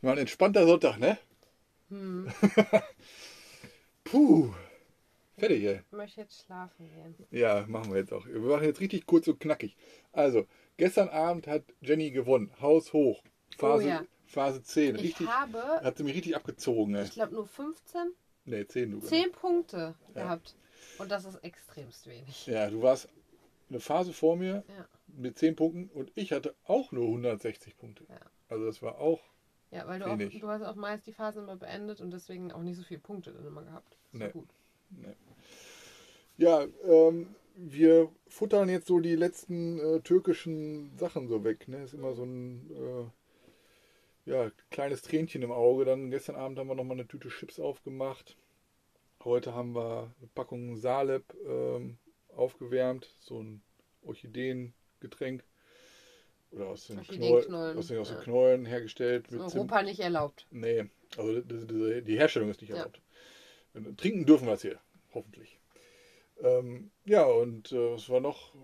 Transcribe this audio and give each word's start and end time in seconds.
War 0.00 0.12
ein 0.12 0.18
entspannter 0.18 0.64
Sonntag, 0.64 0.98
ne? 0.98 1.18
Hm. 1.88 2.28
Puh. 4.04 4.54
Fertig, 5.36 5.64
ey. 5.64 5.80
Ich 5.90 5.92
möchte 5.96 6.20
jetzt 6.20 6.44
schlafen 6.44 6.88
gehen. 6.88 7.16
Ja, 7.32 7.64
machen 7.66 7.90
wir 7.92 7.98
jetzt 7.98 8.12
auch. 8.12 8.24
Wir 8.26 8.38
machen 8.38 8.62
jetzt 8.64 8.78
richtig 8.80 9.06
kurz 9.06 9.26
und 9.26 9.40
knackig. 9.40 9.76
Also, 10.12 10.46
gestern 10.76 11.08
Abend 11.08 11.48
hat 11.48 11.64
Jenny 11.80 12.12
gewonnen. 12.12 12.52
Haus 12.60 12.92
hoch. 12.92 13.24
Phase, 13.58 13.84
Oh 13.84 13.88
ja. 13.88 14.04
Phase 14.26 14.62
10. 14.62 14.94
Ich 14.94 15.02
Richtig, 15.02 15.26
habe, 15.26 15.58
hat 15.82 15.96
sie 15.96 16.04
mich 16.04 16.14
richtig 16.14 16.36
abgezogen, 16.36 16.94
ey. 16.94 17.02
ich 17.04 17.10
glaube, 17.12 17.34
nur 17.34 17.46
15, 17.48 18.12
Nee, 18.44 18.66
10 18.66 18.90
du. 18.92 19.00
10 19.00 19.32
Punkte 19.32 19.96
Ja. 20.14 20.22
gehabt. 20.22 20.54
Und 20.98 21.10
das 21.10 21.24
ist 21.24 21.42
extremst 21.42 22.06
wenig. 22.06 22.46
Ja, 22.46 22.70
du 22.70 22.82
warst 22.82 23.08
eine 23.68 23.80
Phase 23.80 24.12
vor 24.12 24.36
mir 24.36 24.62
Ja. 24.68 24.86
Mit 25.20 25.38
10 25.38 25.56
Punkten 25.56 25.88
und 25.90 26.10
ich 26.14 26.32
hatte 26.32 26.54
auch 26.64 26.92
nur 26.92 27.06
160 27.06 27.76
Punkte. 27.76 28.04
Ja. 28.08 28.20
Also 28.48 28.66
das 28.66 28.82
war 28.82 28.98
auch. 28.98 29.20
Ja, 29.70 29.86
weil 29.86 30.00
du, 30.00 30.06
auch, 30.06 30.18
Wenig. 30.18 30.40
du 30.40 30.48
hast 30.48 30.62
auch 30.62 30.74
meist 30.74 31.06
die 31.06 31.12
Phasen 31.12 31.44
immer 31.44 31.56
beendet 31.56 32.00
und 32.00 32.10
deswegen 32.10 32.50
auch 32.50 32.62
nicht 32.62 32.76
so 32.76 32.82
viele 32.82 33.00
Punkte 33.00 33.32
dann 33.32 33.46
immer 33.46 33.62
gehabt. 33.62 33.96
Das 34.12 34.20
Nee. 34.20 34.30
gut. 34.32 34.48
Ja, 36.36 36.66
ähm, 36.84 37.34
wir 37.54 38.10
futtern 38.26 38.68
jetzt 38.68 38.86
so 38.86 38.98
die 38.98 39.14
letzten 39.14 39.78
äh, 39.78 40.00
türkischen 40.00 40.96
Sachen 40.96 41.28
so 41.28 41.44
weg. 41.44 41.68
Ne? 41.68 41.84
Ist 41.84 41.94
immer 41.94 42.14
so 42.14 42.24
ein 42.24 42.70
äh, 44.26 44.30
ja, 44.30 44.50
kleines 44.70 45.02
Tränchen 45.02 45.42
im 45.42 45.52
Auge. 45.52 45.84
Dann 45.84 46.10
gestern 46.10 46.36
Abend 46.36 46.58
haben 46.58 46.68
wir 46.68 46.74
nochmal 46.74 46.96
eine 46.96 47.06
Tüte 47.06 47.28
Chips 47.28 47.60
aufgemacht. 47.60 48.36
Heute 49.22 49.54
haben 49.54 49.74
wir 49.74 50.14
eine 50.18 50.28
Packung 50.34 50.76
Saleb 50.76 51.34
ähm, 51.46 51.98
aufgewärmt. 52.34 53.14
So 53.20 53.40
ein 53.40 53.62
Orchideengetränk. 55.00 55.44
Oder 56.52 56.66
aus 56.66 56.86
den, 56.86 56.96
Knoll, 56.96 57.06
Orchideenknollen, 57.08 57.78
aus 57.78 57.86
den, 57.86 57.98
aus 57.98 58.08
den 58.08 58.16
ja. 58.16 58.22
Knollen 58.24 58.66
hergestellt. 58.66 59.28
In 59.30 59.38
mit 59.38 59.50
Zimt. 59.50 59.60
Europa 59.60 59.82
nicht 59.82 60.00
erlaubt. 60.00 60.46
Nee, 60.50 60.86
also 61.16 61.40
die, 61.40 62.02
die, 62.02 62.18
Herstellung 62.18 62.50
ist 62.50 62.60
nicht 62.60 62.70
Ja. 62.70 62.76
erlaubt. 62.76 63.00
Trinken 63.96 64.26
dürfen 64.26 64.46
wir 64.48 64.54
es 64.54 64.62
hier, 64.62 64.80
hoffentlich. 65.14 65.60
Ähm, 66.42 66.90
ja, 67.04 67.22
und 67.24 67.70
äh, 67.70 67.94
es 67.94 68.08
war 68.08 68.18
noch, 68.18 68.54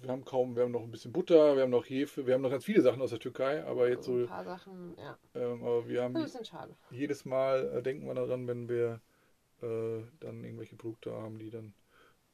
wir 0.00 0.10
haben 0.10 0.24
kaum, 0.24 0.56
wir 0.56 0.64
haben 0.64 0.72
noch 0.72 0.82
ein 0.82 0.90
bisschen 0.90 1.12
Butter, 1.12 1.54
wir 1.54 1.62
haben 1.62 1.70
noch 1.70 1.84
Hefe, 1.84 2.26
wir 2.26 2.34
haben 2.34 2.40
noch 2.40 2.50
ganz 2.50 2.64
viele 2.64 2.80
Sachen 2.80 3.02
aus 3.02 3.10
der 3.10 3.18
Türkei, 3.20 3.62
aber 3.64 3.88
jetzt 3.88 4.06
So 4.06 4.14
ein 4.14 4.26
paar 4.26 4.44
Sachen, 4.44 4.96
ja. 4.98 5.16
ähm, 5.34 5.62
aber 5.62 5.86
wir 5.86 6.00
Ein 6.00 6.14
haben 6.16 6.22
bisschen 6.24 6.44
schade. 6.44 6.74
jedes 6.90 7.24
Mal 7.24 7.68
äh, 7.76 7.82
denken 7.82 8.06
wir 8.06 8.14
daran, 8.14 8.48
wenn 8.48 8.68
wir 8.68 9.00
äh, 9.62 10.02
dann 10.20 10.42
irgendwelche 10.42 10.74
Produkte 10.74 11.12
haben, 11.12 11.38
die 11.38 11.50
dann 11.50 11.74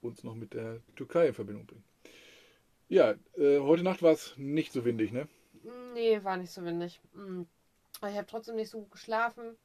uns 0.01 0.23
noch 0.23 0.35
mit 0.37 0.55
der 0.55 0.81
Türkei 0.97 1.27
in 1.27 1.35
Verbindung 1.35 1.67
bringen. 1.67 1.85
Ja, 2.95 3.15
äh, 3.37 3.59
heute 3.59 3.83
Nacht 3.83 4.03
war 4.03 4.13
es 4.13 4.35
nicht 4.37 4.73
so 4.73 4.85
windig, 4.85 5.11
ne? 5.11 5.27
Nee, 5.95 6.23
war 6.23 6.37
nicht 6.37 6.53
so 6.53 6.63
windig. 6.65 7.01
Mm. 7.13 7.43
Aber 8.01 8.09
ich 8.11 8.17
habe 8.17 8.29
trotzdem 8.29 8.55
nicht 8.55 8.71
so 8.71 8.79
gut 8.83 8.93
geschlafen. 8.93 9.57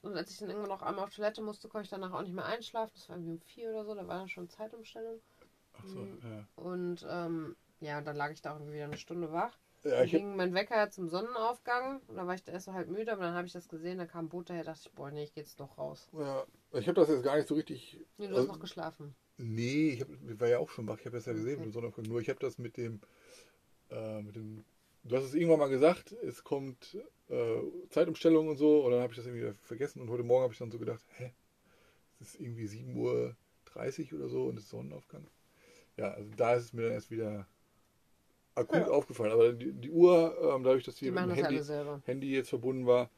Und 0.00 0.16
als 0.16 0.30
ich 0.30 0.38
dann 0.38 0.48
irgendwann 0.50 0.68
noch 0.70 0.82
einmal 0.82 1.02
auf 1.04 1.10
Toilette 1.12 1.42
musste, 1.42 1.66
konnte 1.68 1.86
ich 1.86 1.90
danach 1.90 2.12
auch 2.12 2.22
nicht 2.22 2.32
mehr 2.34 2.44
einschlafen. 2.44 2.92
Das 2.94 3.08
war 3.08 3.16
irgendwie 3.16 3.32
um 3.32 3.40
vier 3.40 3.70
oder 3.70 3.84
so, 3.84 3.96
da 3.96 4.06
war 4.06 4.18
dann 4.18 4.28
schon 4.28 4.48
Zeitumstellung. 4.48 5.20
Ach 5.72 5.86
so, 5.86 5.98
Mhm. 5.98 6.18
ja. 6.22 6.62
Und 6.62 7.04
ähm, 7.10 7.56
ja, 7.80 8.00
dann 8.00 8.14
lag 8.14 8.30
ich 8.30 8.42
da 8.42 8.52
irgendwie 8.52 8.74
wieder 8.74 8.84
eine 8.84 8.96
Stunde 8.96 9.32
wach. 9.32 9.58
Ja, 9.82 10.04
ich 10.04 10.12
ging 10.12 10.36
mein 10.36 10.54
Wecker 10.54 10.88
zum 10.90 11.08
Sonnenaufgang 11.08 12.00
und 12.06 12.16
da 12.16 12.28
war 12.28 12.34
ich 12.36 12.44
da 12.44 12.52
erst 12.52 12.66
so 12.66 12.74
halb 12.74 12.88
müde, 12.88 13.12
aber 13.12 13.22
dann 13.22 13.34
habe 13.34 13.48
ich 13.48 13.52
das 13.52 13.68
gesehen, 13.68 13.98
da 13.98 14.06
kam 14.06 14.26
ein 14.26 14.28
Boot 14.28 14.50
daher, 14.50 14.62
dachte 14.62 14.82
ich, 14.84 14.92
boah, 14.92 15.10
nee, 15.10 15.24
ich 15.24 15.32
geh 15.34 15.40
jetzt 15.40 15.58
doch 15.58 15.78
raus. 15.78 16.08
ja, 16.12 16.44
ich 16.72 16.86
habe 16.86 17.00
das 17.00 17.08
jetzt 17.08 17.24
gar 17.24 17.36
nicht 17.36 17.48
so 17.48 17.54
richtig 17.56 17.98
Nee, 18.18 18.26
du 18.28 18.32
hast 18.34 18.38
Also- 18.42 18.52
noch 18.52 18.60
geschlafen. 18.60 19.16
Nee, 19.38 19.90
ich, 19.90 20.00
hab, 20.00 20.08
ich 20.10 20.40
war 20.40 20.48
ja 20.48 20.58
auch 20.58 20.68
schon 20.68 20.86
wach. 20.88 20.98
Ich 20.98 21.06
habe 21.06 21.16
das 21.16 21.26
ja 21.26 21.32
gesehen 21.32 21.56
mit 21.60 21.66
dem 21.66 21.72
Sonnenaufgang. 21.72 22.06
Nur 22.06 22.20
ich 22.20 22.28
habe 22.28 22.40
das 22.40 22.58
mit 22.58 22.76
dem, 22.76 23.00
äh, 23.90 24.22
mit 24.22 24.36
dem. 24.36 24.64
Du 25.04 25.16
hast 25.16 25.24
es 25.24 25.34
irgendwann 25.34 25.60
mal 25.60 25.68
gesagt, 25.68 26.12
es 26.12 26.42
kommt 26.44 26.98
äh, 27.30 27.60
Zeitumstellung 27.90 28.48
und 28.48 28.56
so. 28.56 28.84
Und 28.84 28.92
dann 28.92 29.00
habe 29.00 29.12
ich 29.12 29.16
das 29.16 29.26
irgendwie 29.26 29.42
wieder 29.42 29.54
vergessen. 29.54 30.02
Und 30.02 30.10
heute 30.10 30.24
Morgen 30.24 30.42
habe 30.42 30.52
ich 30.52 30.58
dann 30.58 30.70
so 30.70 30.78
gedacht, 30.78 31.02
hä? 31.16 31.32
Es 32.20 32.34
ist 32.34 32.40
irgendwie 32.40 32.64
7.30 32.66 34.12
Uhr 34.12 34.18
oder 34.18 34.28
so 34.28 34.46
und 34.46 34.56
es 34.56 34.64
ist 34.64 34.70
Sonnenaufgang. 34.70 35.26
Ja, 35.96 36.10
also 36.10 36.30
da 36.36 36.54
ist 36.54 36.64
es 36.64 36.72
mir 36.72 36.82
dann 36.82 36.92
erst 36.92 37.10
wieder 37.10 37.46
akut 38.56 38.78
Ja. 38.78 38.88
aufgefallen. 38.88 39.32
Aber 39.32 39.52
die, 39.52 39.72
die 39.72 39.90
Uhr, 39.90 40.36
ähm, 40.42 40.64
dadurch, 40.64 40.84
dass 40.84 40.96
die, 40.96 41.06
Die 41.06 41.10
mit 41.12 41.24
dem 41.24 41.30
Handy. 41.30 41.62
Handy 42.04 42.34
jetzt 42.34 42.48
verbunden 42.48 42.86
war, 42.86 43.10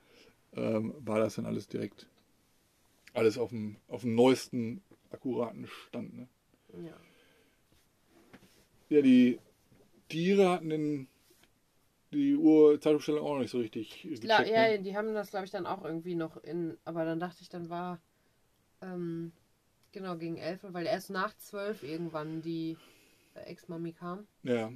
ähm, 0.53 0.95
war 0.99 1.19
das 1.19 1.37
dann 1.37 1.47
alles 1.47 1.67
direkt, 1.67 2.09
alles 3.13 3.39
auf 3.39 3.51
dem, 3.51 3.77
auf 3.89 4.03
dem 4.03 4.15
neuesten, 4.15 4.83
akkuraten 5.11 5.67
Stand. 5.67 6.15
Ne? 6.17 6.29
Ja. 6.83 6.97
Ja, 8.89 9.03
die 9.03 9.39
Tiere 10.09 10.49
hatten 10.51 10.71
den, 10.71 11.09
die 12.13 12.37
Uhr 12.37 12.81
Zeitumstellung 12.81 13.25
auch 13.25 13.35
noch 13.35 13.41
nicht 13.41 13.51
so 13.51 13.59
richtig 13.59 14.03
Klar, 14.21 14.41
gecheckt, 14.41 14.57
ja, 14.57 14.69
ne? 14.69 14.81
die 14.81 14.97
haben 14.97 15.15
das, 15.15 15.31
glaube 15.31 15.45
ich, 15.47 15.53
dann 15.53 15.67
auch 15.67 15.85
irgendwie 15.85 16.17
noch 16.17 16.37
in. 16.43 16.77
Aber 16.85 17.05
dann 17.05 17.21
dachte 17.21 17.39
ich, 17.43 17.49
dann 17.49 17.69
war. 17.71 18.01
Ähm, 18.83 19.33
genau, 19.93 20.17
gegen 20.17 20.37
11, 20.37 20.65
Uhr, 20.65 20.73
weil 20.75 20.87
erst 20.87 21.11
nach 21.11 21.37
12 21.37 21.83
irgendwann 21.83 22.41
die 22.43 22.77
äh, 23.35 23.41
Ex-Mami 23.41 23.93
kam. 23.93 24.27
ja. 24.43 24.73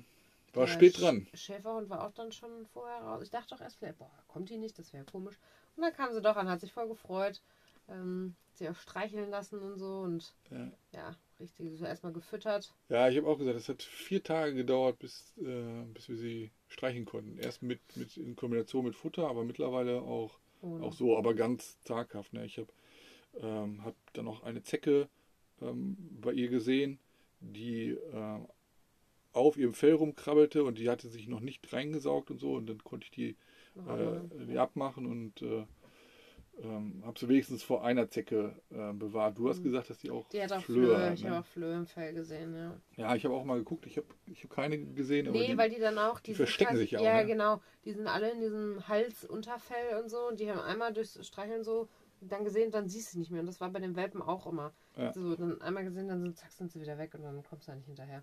War 0.53 0.67
Der 0.67 0.73
spät 0.73 1.01
dran. 1.01 1.27
Schäferhund 1.35 1.91
war 1.91 2.07
auch 2.07 2.13
dann 2.13 2.31
schon 2.31 2.65
vorher 2.67 2.99
raus. 3.03 3.25
Ich 3.25 3.31
dachte 3.31 3.57
doch 3.57 3.61
erst 3.61 3.77
vielleicht, 3.77 3.99
boah, 3.99 4.09
kommt 4.29 4.51
die 4.51 4.57
nicht, 4.57 4.79
das 4.79 4.93
wäre 4.93 5.05
komisch. 5.05 5.37
Und 5.75 5.83
dann 5.83 5.93
kam 5.93 6.13
sie 6.13 6.23
doch 6.23 6.37
an, 6.37 6.49
hat 6.49 6.61
sich 6.61 6.73
voll 6.73 6.87
gefreut. 6.87 7.43
Ähm, 7.89 8.35
sie 8.55 8.69
auch 8.69 8.77
streicheln 8.77 9.31
lassen 9.31 9.61
und 9.61 9.79
so 9.79 10.01
und 10.01 10.35
Ja, 10.51 10.73
ja, 10.93 11.17
richtig, 11.41 11.77
so 11.79 11.85
erstmal 11.85 12.13
gefüttert. 12.13 12.73
ja 12.89 13.09
ich 13.09 13.17
habe 13.17 13.27
auch 13.27 13.39
gesagt, 13.39 13.57
es 13.57 13.69
hat 13.69 13.83
vier 13.83 14.23
Tage 14.23 14.55
gedauert, 14.55 14.99
bis, 14.99 15.35
äh, 15.39 15.85
bis 15.93 16.09
wir 16.09 16.17
sie 16.17 16.51
streichen 16.69 17.05
konnten. 17.05 17.37
Erst 17.39 17.63
mit, 17.63 17.81
mit 17.97 18.17
in 18.17 18.37
Kombination 18.37 18.85
mit 18.85 18.95
Futter, 18.95 19.29
aber 19.29 19.45
mittlerweile 19.45 20.03
auch, 20.03 20.39
auch 20.63 20.93
so, 20.95 21.19
aber 21.19 21.35
ganz 21.35 21.79
zaghaft. 21.83 22.33
Ne? 22.33 22.47
Ich 22.47 22.59
habe 22.59 22.69
ähm, 23.41 23.85
hab 23.85 23.95
dann 24.13 24.25
noch 24.25 24.45
eine 24.45 24.63
Zecke 24.63 25.09
ähm, 25.61 25.97
bei 26.21 26.33
ihr 26.33 26.49
gesehen, 26.49 26.99
die 27.41 27.91
äh, 27.91 28.39
auf 29.33 29.57
ihrem 29.57 29.75
Fell 29.75 29.95
rumkrabbelte 29.95 30.63
und 30.65 30.79
die 30.79 30.89
hatte 30.89 31.09
sich 31.09 31.27
noch 31.27 31.41
nicht 31.41 31.73
reingesaugt 31.73 32.31
und 32.31 32.39
so 32.41 32.55
und 32.55 32.67
dann 32.67 32.79
konnte 32.79 33.05
ich 33.05 33.11
die 33.11 33.37
äh, 33.89 34.21
die 34.47 34.59
abmachen 34.59 35.07
und 35.07 35.43
äh, 35.43 35.67
ähm, 36.63 37.03
habe 37.05 37.19
sie 37.19 37.29
wenigstens 37.29 37.63
vor 37.63 37.85
einer 37.85 38.09
Zecke 38.09 38.55
äh, 38.71 38.93
bewahrt. 38.93 39.37
Du 39.39 39.49
hast 39.49 39.59
Mhm. 39.61 39.65
gesagt, 39.65 39.91
dass 39.91 39.99
die 39.99 40.11
auch 40.11 40.29
die 40.29 40.43
hat 40.43 40.53
auch 40.53 40.63
Flöhe 40.63 40.95
Flöhe, 40.97 41.13
ich 41.15 41.23
ne? 41.25 41.31
habe 41.31 41.41
auch 41.41 41.47
Flöhe 41.47 41.75
im 41.77 41.87
Fell 41.87 42.15
gesehen, 42.15 42.55
ja. 42.55 42.81
Ja, 42.97 43.15
ich 43.17 43.25
habe 43.25 43.35
auch 43.35 43.45
mal 43.45 43.59
geguckt. 43.59 43.87
Ich 43.87 43.97
habe 43.97 44.07
ich 44.27 44.45
hab 44.45 44.51
keine 44.51 44.79
gesehen. 44.79 45.27
Aber 45.29 45.37
Nee, 45.39 45.49
die, 45.49 45.59
weil 45.59 45.71
die 45.71 45.81
dann 45.81 45.99
auch. 45.99 46.21
die 46.21 46.31
sind 46.33 46.37
verstecken 46.37 46.71
quasi- 46.73 46.83
sich 46.83 46.91
ja 46.93 47.01
auch, 47.01 47.05
Ja, 47.05 47.17
ne? 47.23 47.27
genau. 47.27 47.61
Die 47.85 47.93
sind 47.93 48.07
alle 48.07 48.31
in 48.31 48.41
diesem 48.41 48.87
Hals-Unterfell 48.89 50.01
und 50.03 50.09
so. 50.09 50.29
Und 50.29 50.39
die 50.41 50.51
haben 50.51 50.61
einmal 50.61 50.93
durchs 50.93 51.25
Streicheln 51.27 51.65
so 51.65 51.89
dann 52.21 52.45
gesehen, 52.45 52.71
dann 52.71 52.89
siehst 52.89 53.09
du 53.09 53.13
sie 53.15 53.19
nicht 53.19 53.31
mehr. 53.31 53.41
Und 53.41 53.47
das 53.47 53.61
war 53.61 53.69
bei 53.71 53.81
den 53.81 53.97
Welpen 53.97 54.23
auch 54.23 54.47
immer. 54.47 54.73
Ja. 54.97 55.13
So, 55.13 55.37
dann 55.37 55.61
einmal 55.61 55.85
gesehen, 55.85 56.09
dann 56.09 56.23
sind, 56.23 56.39
zack, 56.39 56.53
sind 56.53 56.71
sie 56.73 56.81
wieder 56.81 56.97
weg 56.97 57.13
und 57.15 57.23
dann 57.23 57.43
kommst 57.43 57.67
du 57.69 57.73
da 57.73 57.77
nicht 57.77 57.87
hinterher. 57.87 58.23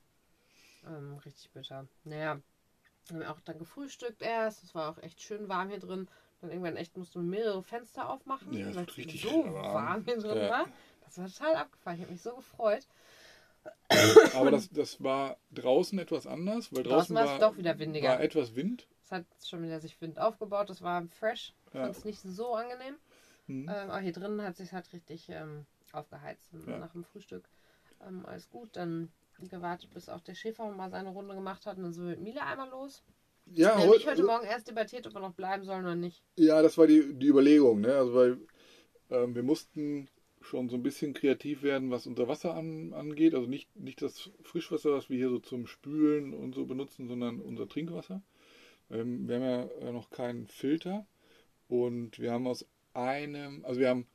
Ähm, 0.88 1.18
richtig 1.24 1.52
bitter. 1.52 1.86
Naja, 2.04 2.42
haben 3.10 3.20
wir 3.20 3.30
auch 3.32 3.40
dann 3.42 3.60
gefrühstückt 3.60 4.22
erst. 4.24 4.64
Es 4.64 4.74
war 4.74 4.90
auch 4.90 4.98
echt 5.04 5.22
schön 5.22 5.48
warm 5.50 5.70
hier 5.70 5.78
drin. 5.80 6.08
Dann 6.42 6.50
irgendwann 6.50 6.76
echt 6.76 6.98
musste 6.98 7.20
man 7.20 7.30
mehrere 7.30 7.62
Fenster 7.64 8.10
aufmachen, 8.10 8.52
Ja, 8.54 8.62
es 8.68 8.76
weil 8.76 8.82
wird 8.82 8.90
es 8.92 8.98
richtig 8.98 9.22
so 9.22 9.44
warm. 9.54 9.74
warm 9.74 10.04
hier 10.06 10.18
drin 10.18 10.38
Ja. 10.38 10.50
war. 10.50 10.66
Das 11.06 11.18
war 11.20 11.28
total 11.28 11.56
abgefallen. 11.56 11.98
Ich 11.98 12.02
habe 12.04 12.12
mich 12.14 12.22
so 12.22 12.36
gefreut. 12.36 12.88
aber 14.36 14.50
das, 14.52 14.70
das 14.70 15.04
war 15.04 15.38
draußen 15.52 16.00
etwas 16.00 16.26
anders, 16.26 16.74
weil 16.74 16.84
draußen, 16.84 17.16
Draußen 17.16 17.16
war 17.16 17.34
es 17.36 17.40
doch 17.40 17.58
wieder 17.58 17.78
windiger. 17.78 18.10
war 18.10 18.22
etwas 18.22 18.56
Wind. 18.56 18.88
Es 19.04 19.12
hat 19.12 19.26
schon 19.46 19.62
wieder 19.64 19.80
sich 19.80 20.00
Wind 20.02 20.18
aufgebaut. 20.20 20.70
Es 20.70 20.82
war 20.82 21.06
fresh. 21.08 21.54
Ich 21.68 21.74
Ja. 21.76 21.82
fand 21.82 21.96
es 21.96 22.06
nicht 22.06 22.22
so 22.22 22.56
angenehm. 22.56 22.96
Mhm. 23.48 23.70
Ähm, 23.70 23.90
aber 23.90 24.00
hier 24.00 24.14
drinnen 24.14 24.42
hat 24.42 24.56
sich 24.56 24.72
halt 24.74 24.92
richtig 24.94 25.30
ähm, 25.30 25.66
aufgeheizt. 25.92 26.50
Ja. 26.66 26.78
Nach 26.80 26.92
dem 26.94 27.04
Frühstück 27.04 27.48
ähm, 28.08 28.26
alles 28.26 28.50
gut. 28.50 28.76
Dann 28.78 29.12
gewartet, 29.40 29.92
bis 29.94 30.08
auch 30.10 30.22
der 30.22 30.36
Schäfer 30.36 30.70
mal 30.72 30.90
seine 30.90 31.10
Runde 31.10 31.36
gemacht 31.36 31.66
hat. 31.66 31.78
Und 31.78 31.84
dann 31.84 31.94
sind 31.94 32.06
wir 32.06 32.12
mit 32.12 32.22
Miele 32.22 32.44
einmal 32.44 32.70
los. 32.70 33.04
Ja, 33.56 33.78
heu- 33.78 33.92
nicht 33.92 34.08
heute 34.08 34.24
Morgen 34.24 34.46
erst 34.46 34.68
debattiert, 34.68 35.08
ob 35.08 35.14
wir 35.14 35.22
noch 35.22 35.34
bleiben 35.34 35.64
sollen 35.64 35.84
oder 35.86 35.96
nicht. 35.96 36.24
ja, 36.38 36.62
das 36.62 36.78
war 36.78 36.88
die, 36.88 37.14
die 37.14 37.28
Überlegung. 37.28 37.82
Ne? 37.82 37.94
Also 37.94 38.14
weil 38.14 38.38
ähm, 39.10 39.36
wir 39.36 39.44
mussten 39.44 40.10
schon 40.42 40.70
so 40.70 40.76
ein 40.76 40.84
bisschen 40.84 41.14
kreativ 41.14 41.62
werden, 41.64 41.92
was 41.92 42.08
unser 42.08 42.28
Wasser 42.28 42.56
an, 42.56 42.94
angeht. 42.94 43.36
Also 43.36 43.48
nicht, 43.48 43.76
nicht 43.76 44.02
das 44.02 44.32
Frischwasser, 44.42 44.92
was 44.94 45.10
wir 45.10 45.18
hier 45.18 45.30
so 45.30 45.40
zum 45.40 45.68
Spülen 45.68 46.34
und 46.34 46.56
so 46.56 46.66
benutzen, 46.66 47.08
sondern 47.08 47.40
unser 47.40 47.68
Trinkwasser. 47.68 48.22
Ähm, 48.90 49.28
wir 49.28 49.36
haben 49.36 49.44
ja 49.44 49.64
äh, 49.88 49.92
noch 49.92 50.10
keinen 50.10 50.48
Filter 50.48 51.06
und 51.68 52.20
wir 52.20 52.32
haben 52.32 52.48
aus 52.48 52.66
einem, 52.94 53.64
also 53.66 53.80
wir 53.80 53.90
haben 53.90 54.08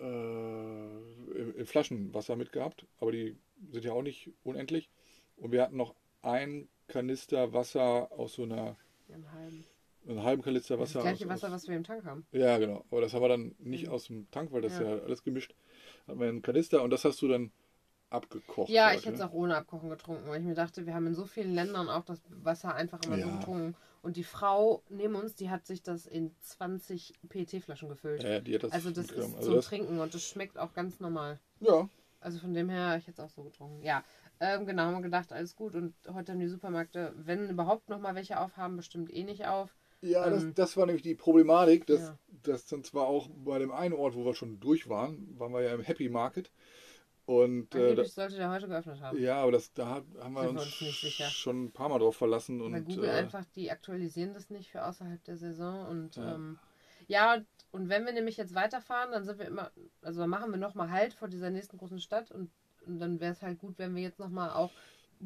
äh, 0.00 1.38
in, 1.40 1.54
in 1.56 1.66
Flaschen 1.66 2.12
Wasser 2.14 2.36
mitgehabt, 2.36 2.86
aber 2.98 3.12
die 3.12 3.36
sind 3.70 3.84
ja 3.84 3.92
auch 3.92 4.02
nicht 4.02 4.30
unendlich. 4.44 4.90
Und 5.36 5.52
wir 5.52 5.62
hatten 5.62 5.76
noch 5.76 5.94
ein 6.22 6.68
Kanister 6.92 7.52
Wasser 7.54 8.10
aus 8.12 8.34
so 8.34 8.42
einer, 8.42 8.76
Einen 9.08 9.32
halben. 9.32 9.64
einen 10.06 10.22
halben 10.22 10.42
Kanister 10.42 10.78
Wasser. 10.78 10.94
das 11.00 11.02
gleiche 11.04 11.24
aus, 11.24 11.30
Wasser, 11.30 11.46
aus, 11.48 11.52
was 11.54 11.68
wir 11.68 11.76
im 11.76 11.84
Tank 11.84 12.04
haben. 12.04 12.26
ja, 12.32 12.58
genau. 12.58 12.84
Aber 12.90 13.00
das 13.00 13.14
haben 13.14 13.22
wir 13.22 13.28
dann 13.28 13.54
nicht 13.58 13.86
Mhm. 13.86 13.92
aus 13.92 14.04
dem 14.06 14.30
Tank, 14.30 14.52
weil 14.52 14.60
das 14.62 14.78
ja, 14.78 14.96
Ja. 14.96 15.02
alles 15.02 15.22
gemischt. 15.22 15.54
Hat 16.06 16.16
man 16.16 16.28
einen 16.28 16.42
Kanister 16.42 16.82
und 16.82 16.90
das 16.90 17.04
hast 17.04 17.22
du 17.22 17.28
dann 17.28 17.50
abgekocht. 18.10 18.68
Ja, 18.68 18.88
heute, 18.88 18.98
ich 18.98 19.06
hätte 19.06 19.14
es 19.14 19.20
ne? 19.20 19.26
auch 19.28 19.32
ohne 19.32 19.56
Abkochen 19.56 19.88
getrunken, 19.88 20.28
weil 20.28 20.40
ich 20.40 20.46
mir 20.46 20.54
dachte, 20.54 20.84
wir 20.86 20.94
haben 20.94 21.06
in 21.06 21.14
so 21.14 21.24
vielen 21.24 21.54
Ländern 21.54 21.88
auch 21.88 22.04
das 22.04 22.20
Wasser 22.42 22.74
einfach 22.74 23.02
immer 23.06 23.16
so 23.18 23.26
Ja. 23.28 23.36
getrunken. 23.38 23.74
Und 24.02 24.16
die 24.16 24.24
Frau 24.24 24.82
neben 24.90 25.14
uns, 25.14 25.34
die 25.34 25.48
hat 25.48 25.64
sich 25.64 25.82
das 25.82 26.06
in 26.06 26.34
20 26.40 27.14
PET-Flaschen 27.28 27.88
gefüllt. 27.88 28.22
Ja, 28.22 28.40
die 28.40 28.54
hat 28.54 28.64
das 28.64 28.72
also 28.72 28.90
das 28.90 29.06
ist 29.10 29.16
Also 29.36 29.40
zum 29.40 29.54
das, 29.54 29.64
Trinken 29.66 29.98
und 30.00 30.12
das 30.12 30.22
schmeckt 30.28 30.58
auch 30.58 30.74
ganz 30.74 31.00
normal. 31.00 31.38
ja, 31.60 31.88
Also 32.22 32.38
von 32.38 32.54
dem 32.54 32.68
her, 32.68 32.96
ich 32.96 33.08
es 33.08 33.20
auch 33.20 33.30
so 33.30 33.42
getrunken. 33.42 33.82
Ja, 33.82 34.02
ähm, 34.40 34.66
genau, 34.66 34.84
haben 34.84 34.94
wir 34.94 35.02
gedacht, 35.02 35.32
alles 35.32 35.54
gut. 35.56 35.74
Und 35.74 35.94
heute 36.12 36.32
haben 36.32 36.40
die 36.40 36.48
Supermärkte, 36.48 37.12
wenn 37.16 37.48
überhaupt 37.50 37.88
noch 37.88 38.00
mal 38.00 38.14
welche 38.14 38.40
aufhaben, 38.40 38.76
bestimmt 38.76 39.12
eh 39.12 39.24
nicht 39.24 39.46
auf. 39.46 39.74
ja 40.00 40.28
das, 40.28 40.42
Ähm, 40.42 40.54
das 40.54 40.76
war 40.76 40.86
nämlich 40.86 41.02
die 41.02 41.14
Problematik, 41.14 41.86
dass, 41.86 42.00
ja. 42.00 42.18
dass 42.42 42.66
dann 42.66 42.84
zwar 42.84 43.06
auch 43.06 43.28
bei 43.44 43.58
dem 43.58 43.70
einen 43.70 43.94
Ort, 43.94 44.14
wo 44.14 44.24
wir 44.24 44.34
schon 44.34 44.60
durch 44.60 44.88
waren, 44.88 45.38
waren 45.38 45.52
wir 45.52 45.62
ja 45.62 45.74
im 45.74 45.82
Happy 45.82 46.08
Market. 46.08 46.50
Und 47.24 47.74
äh, 47.74 47.94
da, 47.94 48.04
sollte 48.04 48.36
der 48.36 48.50
heute 48.50 48.66
geöffnet 48.66 49.00
haben. 49.00 49.18
ja, 49.20 49.36
aber 49.36 49.52
das, 49.52 49.72
da 49.72 50.02
haben 50.18 50.34
wir 50.34 50.48
uns 50.48 50.82
uns 50.82 50.94
schon 51.30 51.66
ein 51.66 51.72
paar 51.72 51.88
Mal 51.88 52.00
drauf 52.00 52.16
verlassen. 52.16 52.60
Weil 52.60 52.66
Und 52.66 52.84
Google 52.84 53.04
äh, 53.04 53.12
einfach, 53.12 53.44
die 53.54 53.70
aktualisieren 53.70 54.34
das 54.34 54.50
nicht 54.50 54.70
für 54.70 54.84
außerhalb 54.84 55.22
der 55.22 55.36
Saison. 55.36 55.86
Und 55.86 56.16
ja, 56.16 56.34
ähm, 56.34 56.58
ja 57.06 57.44
und, 57.72 57.88
wenn 57.88 58.04
wir 58.06 58.12
nämlich 58.12 58.36
jetzt 58.36 58.54
weiterfahren, 58.54 59.10
dann 59.12 59.24
sind 59.24 59.38
wir 59.38 59.46
immer, 59.46 59.70
also 60.02 60.20
dann 60.20 60.30
machen 60.30 60.50
wir 60.50 60.58
nochmal 60.58 60.90
Halt 60.90 61.12
vor 61.14 61.28
dieser 61.28 61.50
nächsten 61.50 61.76
großen 61.78 61.98
Stadt 61.98 62.30
und, 62.30 62.50
und 62.86 62.98
dann 63.00 63.18
wäre 63.20 63.32
es 63.32 63.42
halt 63.42 63.58
gut, 63.58 63.74
wenn 63.78 63.94
wir 63.96 64.02
jetzt 64.02 64.18
nochmal 64.20 64.50
auch 64.50 64.70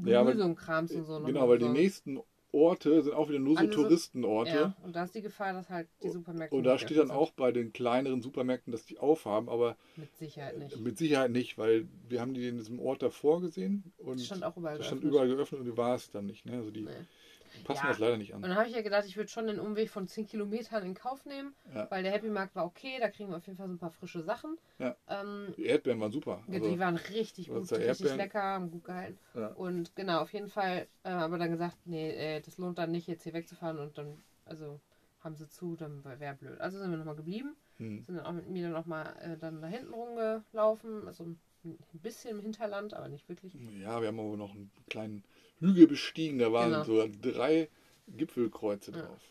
Ja, 0.04 0.22
Gemüse 0.22 0.44
und 0.44 0.56
Krams 0.56 0.92
und 0.92 1.04
so 1.04 1.18
noch 1.18 1.26
genau, 1.26 1.48
weil 1.48 1.58
die 1.58 1.64
besorgen. 1.64 1.80
nächsten 1.80 2.20
Orte 2.52 3.02
sind 3.02 3.12
auch 3.12 3.28
wieder 3.28 3.38
nur 3.40 3.54
so 3.54 3.58
Alle 3.58 3.72
so- 3.72 3.82
Touristenorte. 3.82 4.50
Ja, 4.50 4.76
und 4.82 4.96
da 4.96 5.04
ist 5.04 5.14
die 5.14 5.20
Gefahr, 5.20 5.52
dass 5.52 5.68
halt 5.68 5.88
die 6.02 6.08
Supermärkte 6.10 6.56
Und 6.56 6.64
da 6.64 6.78
steht 6.78 6.90
dann 6.96 7.08
geöffnet 7.08 7.18
auch 7.18 7.30
bei 7.32 7.52
den 7.52 7.72
kleineren 7.72 8.22
Supermärkten, 8.22 8.70
dass 8.72 8.86
die 8.86 8.98
aufhaben, 8.98 9.48
aber 9.50 9.76
sind. 9.96 10.04
Mit 10.04 10.16
Sicherheit 10.16 10.58
nicht. 10.58 10.80
mit 10.80 10.96
Sicherheit 10.98 11.30
nicht, 11.32 11.58
weil 11.58 11.86
wir 12.08 12.20
haben 12.20 12.32
die 12.32 12.46
in 12.48 12.56
diesem 12.56 12.78
Ort 12.80 13.02
davor 13.02 13.40
gesehen 13.42 13.92
und 13.98 14.20
Das 14.20 14.26
stand 14.26 14.44
auch 14.44 14.56
überall 14.56 14.78
das 14.78 14.86
stand 14.86 15.02
geöffnet. 15.02 15.12
überall 15.14 15.36
geöffnet 15.36 15.60
und 15.60 15.66
die 15.66 15.76
war 15.76 15.96
es 15.96 16.10
dann 16.10 16.26
nicht. 16.26 16.46
Ne? 16.46 16.52
Also 16.56 16.70
die 16.70 16.82
Nee. 16.82 16.90
Passen 17.64 17.82
Ja. 17.84 17.88
das 17.90 17.98
leider 17.98 18.16
nicht 18.16 18.32
an. 18.34 18.42
Und 18.42 18.48
dann 18.50 18.58
habe 18.58 18.68
ich 18.68 18.74
ja 18.74 18.82
gedacht, 18.82 19.04
ich 19.06 19.16
würde 19.16 19.28
schon 19.30 19.46
den 19.46 19.58
Umweg 19.60 19.90
von 19.90 20.06
10 20.06 20.26
Kilometern 20.26 20.84
in 20.84 20.94
Kauf 20.94 21.24
nehmen, 21.26 21.54
Ja. 21.74 21.90
weil 21.90 22.02
der 22.02 22.12
Happy 22.12 22.28
Markt 22.28 22.54
war 22.54 22.64
okay, 22.66 22.96
da 23.00 23.08
kriegen 23.08 23.30
wir 23.30 23.36
auf 23.36 23.46
jeden 23.46 23.56
Fall 23.58 23.66
so 23.68 23.74
ein 23.74 23.78
paar 23.78 23.90
frische 23.90 24.22
Sachen. 24.22 24.58
Ja. 24.78 24.96
Ähm, 25.08 25.52
Die 25.56 25.66
Erdbeeren 25.66 26.00
waren 26.00 26.12
super. 26.12 26.42
Also, 26.48 26.70
die 26.70 26.78
waren 26.78 26.96
richtig 26.96 27.48
gut, 27.48 27.70
richtig 27.70 27.78
Erdbeeren- 27.86 28.16
lecker, 28.16 28.42
haben 28.42 28.70
gut 28.70 28.84
gehalten. 28.84 29.18
Und 29.56 29.94
genau, 29.96 30.20
auf 30.20 30.32
jeden 30.32 30.48
Fall, 30.48 30.86
äh, 31.04 31.08
aber 31.10 31.38
dann 31.38 31.50
gesagt, 31.50 31.76
nee, 31.84 32.10
äh, 32.10 32.40
das 32.40 32.58
lohnt 32.58 32.78
dann 32.78 32.90
nicht, 32.92 33.06
jetzt 33.08 33.22
hier 33.24 33.32
wegzufahren 33.32 33.78
und 33.78 33.96
dann, 33.98 34.22
also 34.44 34.80
haben 35.20 35.34
sie 35.36 35.48
zu, 35.48 35.74
dann 35.76 36.04
wäre 36.04 36.34
blöd. 36.36 36.60
Also 36.60 36.78
sind 36.78 36.90
wir 36.90 36.98
nochmal 36.98 37.16
geblieben, 37.16 37.56
hm. 37.78 38.02
sind 38.02 38.16
dann 38.16 38.26
auch 38.26 38.32
mit 38.32 38.48
mir 38.48 38.68
nochmal 38.68 39.12
äh, 39.20 39.36
dann 39.36 39.60
da 39.60 39.66
hinten 39.66 39.92
rumgelaufen, 39.92 41.06
also 41.06 41.24
ein 41.24 41.38
bisschen 41.94 42.30
im 42.38 42.40
Hinterland, 42.42 42.94
aber 42.94 43.08
nicht 43.08 43.28
wirklich. 43.28 43.54
ja, 43.54 44.00
wir 44.00 44.06
haben 44.08 44.20
aber 44.20 44.36
noch 44.36 44.52
einen 44.54 44.70
kleinen 44.88 45.24
Hügel 45.60 45.86
bestiegen, 45.86 46.38
da 46.38 46.52
waren 46.52 46.70
Genau. 46.70 46.84
so 46.84 47.08
drei 47.22 47.68
Gipfelkreuze 48.08 48.92
Ja. 48.92 49.02
drauf. 49.02 49.22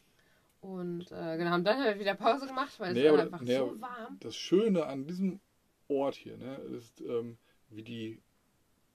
Und 0.62 1.12
äh, 1.12 1.38
genau, 1.38 1.52
haben 1.52 1.64
dann 1.64 1.80
halt 1.80 2.00
wieder 2.00 2.16
Pause 2.16 2.48
gemacht, 2.48 2.80
weil 2.80 2.94
Nee, 2.94 3.06
es 3.06 3.14
war 3.14 3.20
einfach 3.20 3.42
nee, 3.42 3.58
so 3.58 3.80
warm. 3.82 4.18
Das 4.20 4.36
Schöne 4.36 4.86
an 4.88 5.06
diesem 5.06 5.40
Ort 5.88 6.16
hier, 6.16 6.38
ne, 6.38 6.56
ist, 6.76 7.02
ähm, 7.02 7.38
wie 7.70 7.84
die 7.84 8.22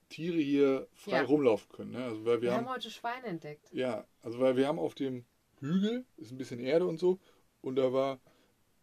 Tiere 0.09 0.38
hier 0.38 0.88
frei 0.93 1.19
Ja. 1.19 1.25
rumlaufen 1.25 1.71
können. 1.71 1.93
Ne? 1.93 2.03
Also, 2.05 2.25
weil 2.25 2.41
wir, 2.41 2.49
Wir 2.49 2.53
haben, 2.56 2.67
haben 2.67 2.75
heute 2.75 2.91
Schweine 2.91 3.27
entdeckt. 3.27 3.73
ja, 3.73 4.05
also 4.23 4.41
weil 4.41 4.56
wir 4.56 4.67
haben 4.67 4.81
auf 4.81 4.94
dem 4.94 5.25
Hügel, 5.61 6.05
ist 6.17 6.33
ein 6.33 6.38
bisschen 6.38 6.59
Erde 6.59 6.87
und 6.87 6.99
so, 6.99 7.21
und 7.62 7.76
da 7.76 7.93
war 7.93 8.19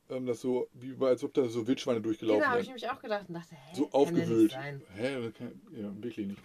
ähm, 0.09 0.25
das 0.25 0.39
so, 0.39 0.69
wie 0.73 0.95
als 1.05 1.23
ob 1.25 1.33
da 1.33 1.49
so 1.49 1.67
Wildschweine 1.67 1.99
durchgelaufen 1.99 2.39
Genau, 2.39 2.51
habe 2.51 2.61
ich 2.61 2.67
wären. 2.67 2.75
nämlich 2.77 2.89
auch 2.89 3.01
gedacht 3.01 3.27
und 3.27 3.33
dachte, 3.33 3.55
hä, 3.55 3.75
So 3.75 3.87
kann 3.87 3.93
aufgewühlt. 4.01 4.57
Hä? 4.95 5.31
Kann, 5.37 5.61
ja, 5.75 6.01
wirklich 6.01 6.27
nicht. 6.27 6.41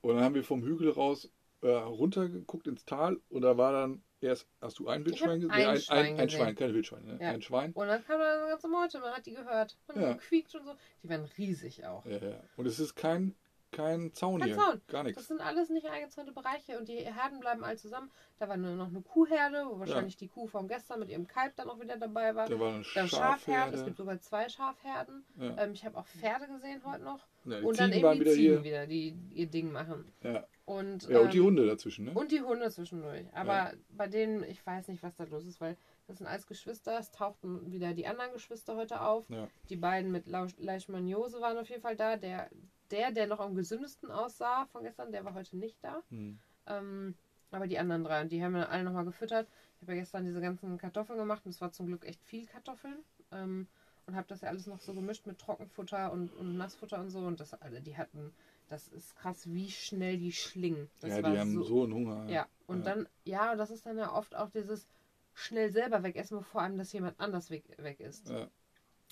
Und 0.00 0.14
dann 0.14 0.24
haben 0.24 0.34
wir 0.34 0.44
vom 0.44 0.62
Hügel 0.62 0.90
raus 0.90 1.30
äh, 1.62 1.68
runtergeguckt 1.70 2.66
ins 2.66 2.84
Tal 2.84 3.20
und 3.28 3.42
da 3.42 3.56
war 3.56 3.72
dann 3.72 4.02
erst, 4.20 4.48
hast 4.60 4.78
du 4.78 4.88
ein 4.88 5.04
Wildschwein 5.04 5.40
gesehen? 5.40 5.50
ein 5.50 5.66
ein, 5.68 5.80
Schwein 5.80 5.98
ein, 5.98 6.06
ein 6.06 6.26
gesehen. 6.26 6.40
Schwein, 6.40 6.54
keine 6.54 6.74
Wildschweine, 6.74 7.06
ne? 7.14 7.18
Ja. 7.20 7.30
Ein 7.30 7.42
Schwein. 7.42 7.72
Und 7.72 7.86
dann 7.88 8.04
kam 8.04 8.20
da 8.20 8.38
eine 8.40 8.48
ganze 8.50 8.68
Meute, 8.68 9.00
man 9.00 9.12
hat 9.12 9.26
die 9.26 9.34
gehört. 9.34 9.76
Und 9.88 10.00
Ja. 10.00 10.12
gequiekt 10.12 10.54
und 10.54 10.64
so. 10.64 10.74
Die 11.02 11.08
waren 11.08 11.24
riesig 11.36 11.84
auch. 11.84 12.04
Ja, 12.06 12.18
ja. 12.18 12.42
Und 12.56 12.66
es 12.66 12.78
ist 12.78 12.94
kein, 12.94 13.34
kein 13.70 14.12
Zaun 14.12 14.40
Kein 14.40 14.48
hier. 14.48 14.56
Zaun. 14.56 14.80
Gar 14.88 15.04
Das 15.04 15.16
nichts. 15.16 15.28
sind 15.28 15.40
alles 15.40 15.68
nicht 15.70 15.86
eingezäunte 15.86 16.32
Bereiche 16.32 16.78
und 16.78 16.88
die 16.88 16.98
Herden 16.98 17.40
bleiben 17.40 17.64
alle 17.64 17.76
zusammen. 17.76 18.10
Da 18.38 18.48
war 18.48 18.56
nur 18.56 18.74
noch 18.76 18.88
eine 18.88 19.02
Kuhherde, 19.02 19.66
wo 19.68 19.78
wahrscheinlich 19.80 20.16
die 20.16 20.28
Kuh 20.28 20.46
von 20.46 20.68
gestern 20.68 21.00
mit 21.00 21.08
ihrem 21.10 21.26
Kalb 21.26 21.56
dann 21.56 21.68
auch 21.68 21.80
wieder 21.80 21.96
dabei 21.96 22.34
war. 22.34 22.48
Da 22.48 22.58
war 22.58 22.74
eine 22.74 22.84
Dann 22.94 23.08
Schafherde, 23.08 23.76
es 23.76 23.84
gibt 23.84 23.96
sogar 23.96 24.20
zwei 24.20 24.48
Schafherden. 24.48 25.24
Ja. 25.38 25.56
Ähm, 25.58 25.72
ich 25.72 25.84
habe 25.84 25.98
auch 25.98 26.06
Pferde 26.06 26.46
gesehen 26.46 26.80
heute 26.84 27.02
noch. 27.04 27.26
Ja, 27.44 27.60
die 27.60 27.64
und 27.66 27.78
dann 27.80 27.86
Ziegen 27.92 27.98
eben 27.98 28.02
waren 28.06 28.14
die 28.14 28.20
wieder 28.20 28.32
Ziegen 28.32 28.52
hier. 28.52 28.64
wieder, 28.64 28.86
die 28.86 29.16
ihr 29.34 29.46
Ding 29.46 29.72
machen. 29.72 30.12
Ja. 30.22 30.46
Und, 30.64 31.08
ja, 31.08 31.20
und 31.20 31.32
die 31.32 31.38
ähm, 31.38 31.44
Hunde 31.44 31.66
dazwischen, 31.66 32.04
ne? 32.06 32.12
Und 32.12 32.30
die 32.30 32.42
Hunde 32.42 32.70
zwischendurch. 32.70 33.24
Aber 33.32 33.52
Ja. 33.54 33.72
bei 33.90 34.06
denen, 34.06 34.44
ich 34.44 34.64
weiß 34.66 34.88
nicht, 34.88 35.02
was 35.02 35.16
da 35.16 35.24
los 35.24 35.46
ist, 35.46 35.60
weil 35.60 35.76
das 36.06 36.18
sind 36.18 36.26
alles 36.26 36.46
Geschwister. 36.46 36.98
Es 36.98 37.10
tauchten 37.10 37.72
wieder 37.72 37.94
die 37.94 38.06
anderen 38.06 38.32
Geschwister 38.32 38.76
heute 38.76 39.00
auf. 39.00 39.24
Ja. 39.30 39.48
Die 39.70 39.76
beiden 39.76 40.12
mit 40.12 40.26
Leishmaniose 40.58 41.40
waren 41.40 41.56
auf 41.58 41.68
jeden 41.68 41.82
Fall 41.82 41.96
da. 41.96 42.16
Der, 42.16 42.50
der, 42.90 43.10
der 43.10 43.26
noch 43.26 43.40
am 43.40 43.54
gesündesten 43.54 44.10
aussah 44.10 44.66
von 44.66 44.82
gestern, 44.82 45.12
der 45.12 45.24
war 45.24 45.34
heute 45.34 45.56
nicht 45.56 45.76
da. 45.82 46.02
Hm. 46.10 46.38
Ähm, 46.66 47.14
aber 47.50 47.66
die 47.66 47.78
anderen 47.78 48.04
drei, 48.04 48.22
und 48.22 48.30
die 48.30 48.42
haben 48.42 48.54
wir 48.54 48.68
alle 48.68 48.84
nochmal 48.84 49.04
gefüttert. 49.04 49.48
Ich 49.76 49.82
habe 49.82 49.92
ja 49.94 50.00
gestern 50.00 50.24
diese 50.24 50.40
ganzen 50.40 50.76
Kartoffeln 50.76 51.18
gemacht 51.18 51.42
und 51.44 51.50
es 51.50 51.60
war 51.60 51.72
zum 51.72 51.86
Glück 51.86 52.04
echt 52.04 52.22
viel 52.22 52.46
Kartoffeln. 52.46 52.98
Ähm, 53.32 53.66
und 54.06 54.16
habe 54.16 54.26
das 54.26 54.40
ja 54.40 54.48
alles 54.48 54.66
noch 54.66 54.80
so 54.80 54.94
gemischt 54.94 55.26
mit 55.26 55.38
Trockenfutter 55.38 56.10
und, 56.12 56.32
und 56.32 56.56
Nassfutter 56.56 56.98
und 56.98 57.10
so. 57.10 57.20
Und 57.20 57.40
das, 57.40 57.52
also 57.60 57.78
die 57.78 57.96
hatten, 57.96 58.32
das 58.68 58.88
ist 58.88 59.14
krass, 59.16 59.46
wie 59.52 59.70
schnell 59.70 60.16
die 60.16 60.32
schlingen. 60.32 60.88
Das 61.00 61.10
Ja, 61.10 61.22
war 61.22 61.32
die 61.32 61.38
haben 61.38 61.62
so, 61.62 61.82
einen 61.82 61.94
Hunger. 61.94 62.30
ja, 62.30 62.46
und 62.66 62.78
Ja. 62.78 62.84
dann, 62.84 63.08
ja, 63.24 63.52
und 63.52 63.58
das 63.58 63.70
ist 63.70 63.84
dann 63.84 63.98
ja 63.98 64.12
oft 64.14 64.34
auch 64.34 64.48
dieses 64.48 64.88
schnell 65.34 65.70
selber 65.70 66.02
wegessen, 66.02 66.38
bevor 66.38 66.62
einem 66.62 66.78
das 66.78 66.92
jemand 66.92 67.20
anders 67.20 67.50
weg, 67.50 67.64
weg 67.76 68.00
ist. 68.00 68.30
Ja. 68.30 68.48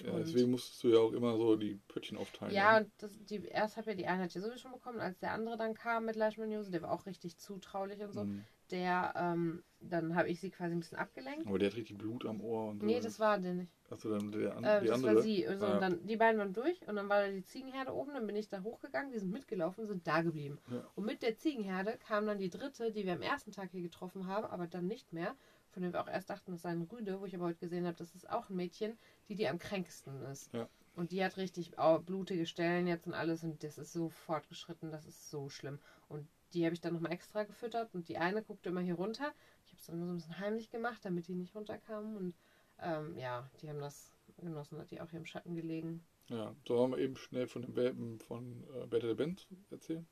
Ja, 0.05 0.13
Und- 0.13 0.27
deswegen 0.27 0.51
musstest 0.51 0.83
du 0.85 0.89
ja 0.89 0.99
auch 0.99 1.13
immer 1.13 1.37
so 1.37 1.57
die 1.57 1.81
Pöttchen 1.89 2.19
aufteilen. 2.19 2.55
Ja, 2.55 2.79
ne? 2.81 2.85
und 2.87 2.93
das, 2.99 3.13
die, 3.25 3.45
erst 3.47 3.77
habe 3.79 3.91
ja 3.91 3.97
die 3.97 4.07
Einheit 4.07 4.33
hier 4.33 4.43
sowieso 4.43 4.59
schon 4.59 4.73
bekommen, 4.73 5.01
als 5.01 5.19
der 5.19 5.33
andere 5.33 5.57
dann 5.57 5.75
kam 5.75 6.05
mit 6.05 6.17
Leishmaniose, 6.17 6.71
der 6.71 6.83
war 6.83 6.93
auch 6.93 7.07
richtig 7.07 7.39
zutraulich 7.39 8.01
und 8.03 8.13
so. 8.13 8.23
Hm. 8.23 8.45
Der, 8.73 9.15
ähm, 9.17 9.63
dann 9.81 10.17
habe 10.17 10.29
ich 10.29 10.41
sie 10.41 10.51
quasi 10.51 10.75
ein 10.75 10.81
bisschen 10.81 10.99
abgelenkt. 10.99 11.47
Aber 11.47 11.57
der 11.59 11.71
hat 11.71 11.77
richtig 11.77 11.99
Blut 11.99 12.27
am 12.27 12.41
Ohr 12.41 12.71
und 12.71 12.81
so. 12.81 12.87
Nee, 12.87 12.99
das 13.01 13.21
war 13.21 13.39
der 13.39 13.55
nicht. 13.55 13.71
Achso, 13.89 14.11
dann 14.11 14.33
der, 14.33 14.57
an, 14.57 14.65
Äh, 14.65 14.81
die 14.81 14.87
das 14.89 14.97
andere. 14.97 15.15
war 15.15 15.23
sie. 15.23 15.47
Also, 15.47 15.65
Ah. 15.67 15.75
und 15.75 15.81
dann, 15.81 16.05
die 16.07 16.17
beiden 16.17 16.41
waren 16.41 16.53
durch 16.53 16.87
und 16.89 16.97
dann 16.97 17.09
war 17.09 17.21
da 17.23 17.29
die 17.31 17.45
Ziegenherde 17.45 17.95
oben, 17.95 18.13
dann 18.15 18.27
bin 18.27 18.35
ich 18.35 18.49
da 18.49 18.63
hochgegangen, 18.65 19.13
die 19.13 19.19
sind 19.21 19.31
mitgelaufen, 19.31 19.87
sind 19.87 20.05
da 20.07 20.21
geblieben. 20.23 20.59
Ja. 20.69 20.85
Und 20.97 21.07
mit 21.07 21.23
der 21.23 21.37
Ziegenherde 21.37 21.97
kam 22.09 22.27
dann 22.27 22.39
die 22.39 22.51
dritte, 22.51 22.91
die 22.91 23.07
wir 23.07 23.13
am 23.13 23.23
ersten 23.23 23.53
Tag 23.53 23.71
hier 23.71 23.83
getroffen 23.83 24.27
haben, 24.27 24.45
aber 24.47 24.67
dann 24.67 24.89
nicht 24.89 25.13
mehr, 25.13 25.37
von 25.77 25.83
dem 25.83 25.93
wir 25.93 26.01
auch 26.01 26.09
erst 26.09 26.31
dachten, 26.31 26.53
das 26.53 26.63
sei 26.63 26.71
ein 26.71 26.89
Rüde, 26.91 27.21
wo 27.21 27.27
ich 27.27 27.35
aber 27.35 27.45
heute 27.45 27.59
gesehen 27.59 27.85
habe, 27.85 27.99
das 27.99 28.15
ist 28.15 28.31
auch 28.31 28.49
ein 28.49 28.57
Mädchen, 28.57 28.97
die 29.29 29.35
die 29.35 29.47
am 29.47 29.59
kränksten 29.59 30.23
ist. 30.23 30.51
Ja. 30.55 30.67
Und 30.95 31.13
die 31.13 31.23
hat 31.23 31.37
richtig 31.37 31.73
blutige 32.07 32.47
Stellen 32.47 32.87
jetzt 32.87 33.07
und 33.07 33.13
alles 33.13 33.45
und 33.45 33.63
das 33.63 33.77
ist 33.77 33.93
so 33.93 34.09
fortgeschritten, 34.09 34.91
das 34.91 35.05
ist 35.05 35.29
so 35.29 35.51
schlimm. 35.51 35.79
Und 36.09 36.27
die 36.55 36.65
habe 36.65 36.73
ich 36.73 36.81
dann 36.81 36.95
nochmal 36.95 37.13
extra 37.13 37.45
gefüttert 37.45 37.95
und 37.95 38.09
die 38.09 38.17
eine 38.17 38.43
guckte 38.43 38.71
immer 38.71 38.81
hier 38.81 38.95
runter. 38.95 39.35
Ich 39.67 39.73
habe 39.73 39.81
es 39.81 39.87
dann 39.87 39.97
immer 39.97 40.07
so 40.07 40.13
ein 40.13 40.17
bisschen 40.17 40.39
heimlich 40.39 40.71
gemacht, 40.71 41.05
damit 41.05 41.29
die 41.29 41.35
nicht 41.35 41.55
runterkamen 41.55 42.17
und 42.17 42.35
ähm, 42.79 43.15
ja, 43.19 43.47
die 43.61 43.69
haben 43.69 43.81
das 43.81 44.15
genossen, 44.39 44.79
hat 44.79 44.91
die 44.91 45.03
auch 45.03 45.11
hier 45.11 45.21
im 45.21 45.27
Schatten 45.27 45.57
gelegen. 45.57 46.03
Ja, 46.29 46.57
sollen 46.67 46.93
wir 46.93 46.99
eben 47.01 47.17
schnell 47.17 47.49
von 47.49 47.61
den 47.61 47.77
Welpen 47.77 48.19
von 48.19 48.65
äh, 48.75 48.87
Better 48.87 49.09
the 49.09 49.15
Band 49.15 49.47
erzählen? 49.71 50.07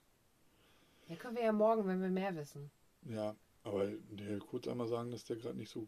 Ja, 1.08 1.16
können 1.16 1.36
wir 1.36 1.44
ja 1.44 1.52
morgen, 1.52 1.86
wenn 1.86 2.02
wir 2.02 2.10
mehr 2.10 2.36
wissen. 2.36 2.70
Ja, 3.06 3.34
aber 3.64 3.86
nee, 4.10 4.38
kurz 4.50 4.68
einmal 4.68 4.86
sagen, 4.86 5.10
dass 5.10 5.24
der 5.24 5.36
gerade 5.36 5.56
nicht 5.58 5.70
so. 5.70 5.86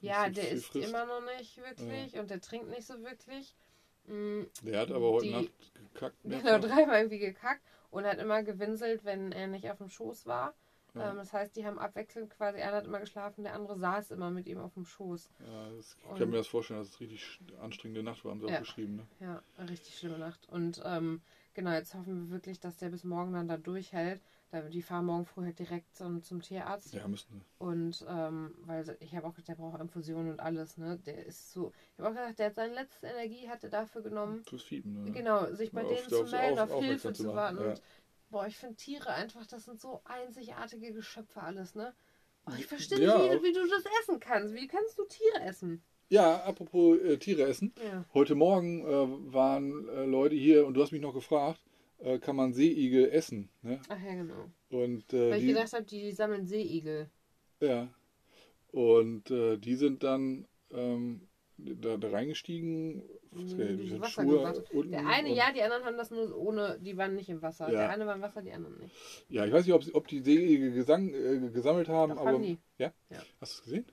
Ja, 0.00 0.28
nicht 0.28 0.36
so 0.36 0.42
der 0.42 0.50
isst 0.52 0.66
frisst. 0.66 0.88
immer 0.88 1.06
noch 1.06 1.22
nicht 1.36 1.56
wirklich 1.58 2.18
und 2.18 2.30
der 2.30 2.40
trinkt 2.40 2.68
nicht 2.70 2.86
so 2.86 3.02
wirklich. 3.02 3.54
Mm, 4.06 4.42
Der 4.62 4.80
hat 4.80 4.90
aber 4.90 5.10
heute 5.10 5.26
Die- 5.26 5.32
Nacht 5.32 5.50
gekackt. 5.92 6.16
Genau, 6.24 6.58
dreimal 6.58 6.98
irgendwie 6.98 7.18
gekackt 7.18 7.62
und 7.90 8.04
hat 8.04 8.18
immer 8.18 8.42
gewinselt, 8.42 9.04
wenn 9.04 9.32
er 9.32 9.48
nicht 9.48 9.70
auf 9.70 9.78
dem 9.78 9.88
Schoß 9.90 10.26
war. 10.26 10.54
Ja. 10.94 11.10
Ähm, 11.10 11.16
das 11.16 11.32
heißt, 11.32 11.54
die 11.56 11.66
haben 11.66 11.78
abwechselnd 11.78 12.30
quasi, 12.30 12.60
einer 12.60 12.76
hat 12.78 12.86
immer 12.86 13.00
geschlafen, 13.00 13.44
der 13.44 13.54
andere 13.54 13.76
saß 13.78 14.10
immer 14.12 14.30
mit 14.30 14.46
ihm 14.46 14.58
auf 14.58 14.72
dem 14.74 14.86
Schoß. 14.86 15.28
Ja, 15.46 15.68
das, 15.70 15.96
ich 15.98 16.10
Und- 16.10 16.18
kann 16.18 16.30
mir 16.30 16.36
das 16.38 16.46
vorstellen, 16.46 16.78
dass 16.80 16.88
es 16.88 17.00
richtig 17.00 17.40
anstrengende 17.60 18.02
Nacht 18.02 18.24
war, 18.24 18.30
haben 18.32 18.40
sie 18.40 18.46
Ja. 18.46 18.56
auch 18.56 18.60
geschrieben. 18.60 18.96
Ne? 18.96 19.06
Ja, 19.20 19.42
eine 19.58 19.68
richtig 19.70 19.98
schlimme 19.98 20.18
Nacht. 20.18 20.48
Und 20.48 20.80
ähm, 20.84 21.20
genau, 21.54 21.72
jetzt 21.72 21.94
hoffen 21.94 22.28
wir 22.28 22.34
wirklich, 22.36 22.60
dass 22.60 22.76
der 22.78 22.88
bis 22.88 23.04
morgen 23.04 23.32
dann 23.34 23.48
da 23.48 23.56
durchhält. 23.58 24.22
Die 24.72 24.80
fahren 24.80 25.04
morgen 25.04 25.26
früh 25.26 25.44
halt 25.44 25.58
direkt 25.58 25.94
zum, 25.94 26.22
zum 26.22 26.40
Tierarzt. 26.40 26.94
Ja, 26.94 27.06
müssten. 27.06 27.42
Und 27.58 28.02
ähm, 28.08 28.54
weil 28.60 28.96
ich 29.00 29.14
habe 29.14 29.26
auch 29.26 29.34
gedacht, 29.34 29.48
der 29.48 29.54
braucht 29.56 29.78
Infusionen 29.78 30.32
und 30.32 30.40
alles, 30.40 30.78
ne? 30.78 30.98
Der 31.04 31.26
ist 31.26 31.52
so. 31.52 31.70
Ich 31.92 31.98
habe 31.98 32.08
auch 32.08 32.14
gedacht, 32.14 32.38
der 32.38 32.46
hat 32.46 32.54
seine 32.54 32.72
letzte 32.74 33.08
Energie, 33.08 33.46
hat 33.48 33.62
er 33.62 33.68
dafür 33.70 34.00
genommen. 34.02 34.42
Fürs 34.44 34.62
Fiepen. 34.62 35.04
Ne? 35.04 35.12
Genau, 35.12 35.52
sich 35.52 35.70
bei 35.70 35.82
Auf- 35.84 35.88
denen 35.94 36.08
zu 36.08 36.24
melden, 36.24 36.58
auf- 36.58 36.70
auf, 36.70 36.82
Hilfe 36.82 37.12
zu 37.12 37.34
warten. 37.34 37.58
ja. 37.58 37.64
Und 37.72 37.82
boah, 38.30 38.46
ich 38.46 38.56
finde 38.56 38.76
Tiere 38.76 39.10
einfach, 39.12 39.46
das 39.46 39.66
sind 39.66 39.80
so 39.80 40.00
einzigartige 40.04 40.92
Geschöpfe 40.94 41.42
alles, 41.42 41.74
ne? 41.74 41.94
Boah, 42.46 42.54
ich 42.56 42.66
verstehe 42.66 43.00
Ja, 43.00 43.18
nicht, 43.18 43.42
wie, 43.42 43.48
wie 43.48 43.52
du 43.52 43.66
das 43.68 43.84
essen 44.00 44.18
kannst. 44.18 44.54
Wie 44.54 44.66
kannst 44.66 44.98
du 44.98 45.04
Tiere 45.04 45.42
essen? 45.42 45.82
Ja, 46.08 46.42
apropos 46.44 46.98
äh, 47.00 47.18
Tiere 47.18 47.42
essen. 47.42 47.74
Ja. 47.84 48.02
Heute 48.14 48.34
Morgen 48.34 48.80
äh, 48.86 49.32
waren 49.34 49.88
äh, 49.90 50.06
Leute 50.06 50.36
hier 50.36 50.66
und 50.66 50.72
du 50.72 50.80
hast 50.82 50.92
mich 50.92 51.02
noch 51.02 51.12
gefragt, 51.12 51.60
äh, 51.98 52.18
kann 52.18 52.36
man 52.36 52.52
Seeigel 52.52 53.10
essen. 53.10 53.48
Ne? 53.62 53.80
Ach 53.88 54.00
ja, 54.02 54.14
genau. 54.14 54.50
Und 54.70 55.12
äh, 55.12 55.30
Weil 55.30 55.38
ich 55.38 55.40
die, 55.42 55.48
gedacht 55.48 55.72
habe, 55.72 55.84
die 55.84 56.12
sammeln 56.12 56.46
Seeigel. 56.46 57.10
ja. 57.60 57.88
Und 58.70 59.30
äh, 59.30 59.56
die 59.56 59.76
sind 59.76 60.02
dann 60.02 60.46
ähm, 60.70 61.26
da, 61.56 61.96
da 61.96 62.10
reingestiegen. 62.10 63.02
Mhm, 63.30 64.00
Wasser 64.00 64.22
Schuhe 64.22 64.64
unten 64.72 64.90
Der 64.90 65.06
eine 65.06 65.34
ja, 65.34 65.52
die 65.52 65.62
anderen 65.62 65.84
haben 65.84 65.96
das 65.96 66.10
nur 66.10 66.36
ohne, 66.36 66.78
die 66.80 66.96
waren 66.96 67.14
nicht 67.14 67.28
im 67.30 67.40
Wasser. 67.42 67.66
Ja. 67.66 67.80
Der 67.80 67.90
eine 67.90 68.06
war 68.06 68.14
im 68.14 68.20
Wasser, 68.22 68.42
die 68.42 68.52
anderen 68.52 68.78
nicht. 68.78 68.94
Ja, 69.28 69.46
ich 69.46 69.52
weiß 69.52 69.64
nicht, 69.66 69.74
ob, 69.74 69.82
ob 69.94 70.06
die 70.06 70.20
Seeigel 70.20 70.72
gesang, 70.72 71.12
äh, 71.14 71.50
gesammelt 71.50 71.88
haben, 71.88 72.14
Doch, 72.14 72.20
aber. 72.20 72.32
haben 72.32 72.42
die. 72.42 72.58
Ja? 72.78 72.92
Ja. 73.10 73.22
Hast 73.40 73.54
du 73.54 73.58
es 73.58 73.62
gesehen? 73.62 73.86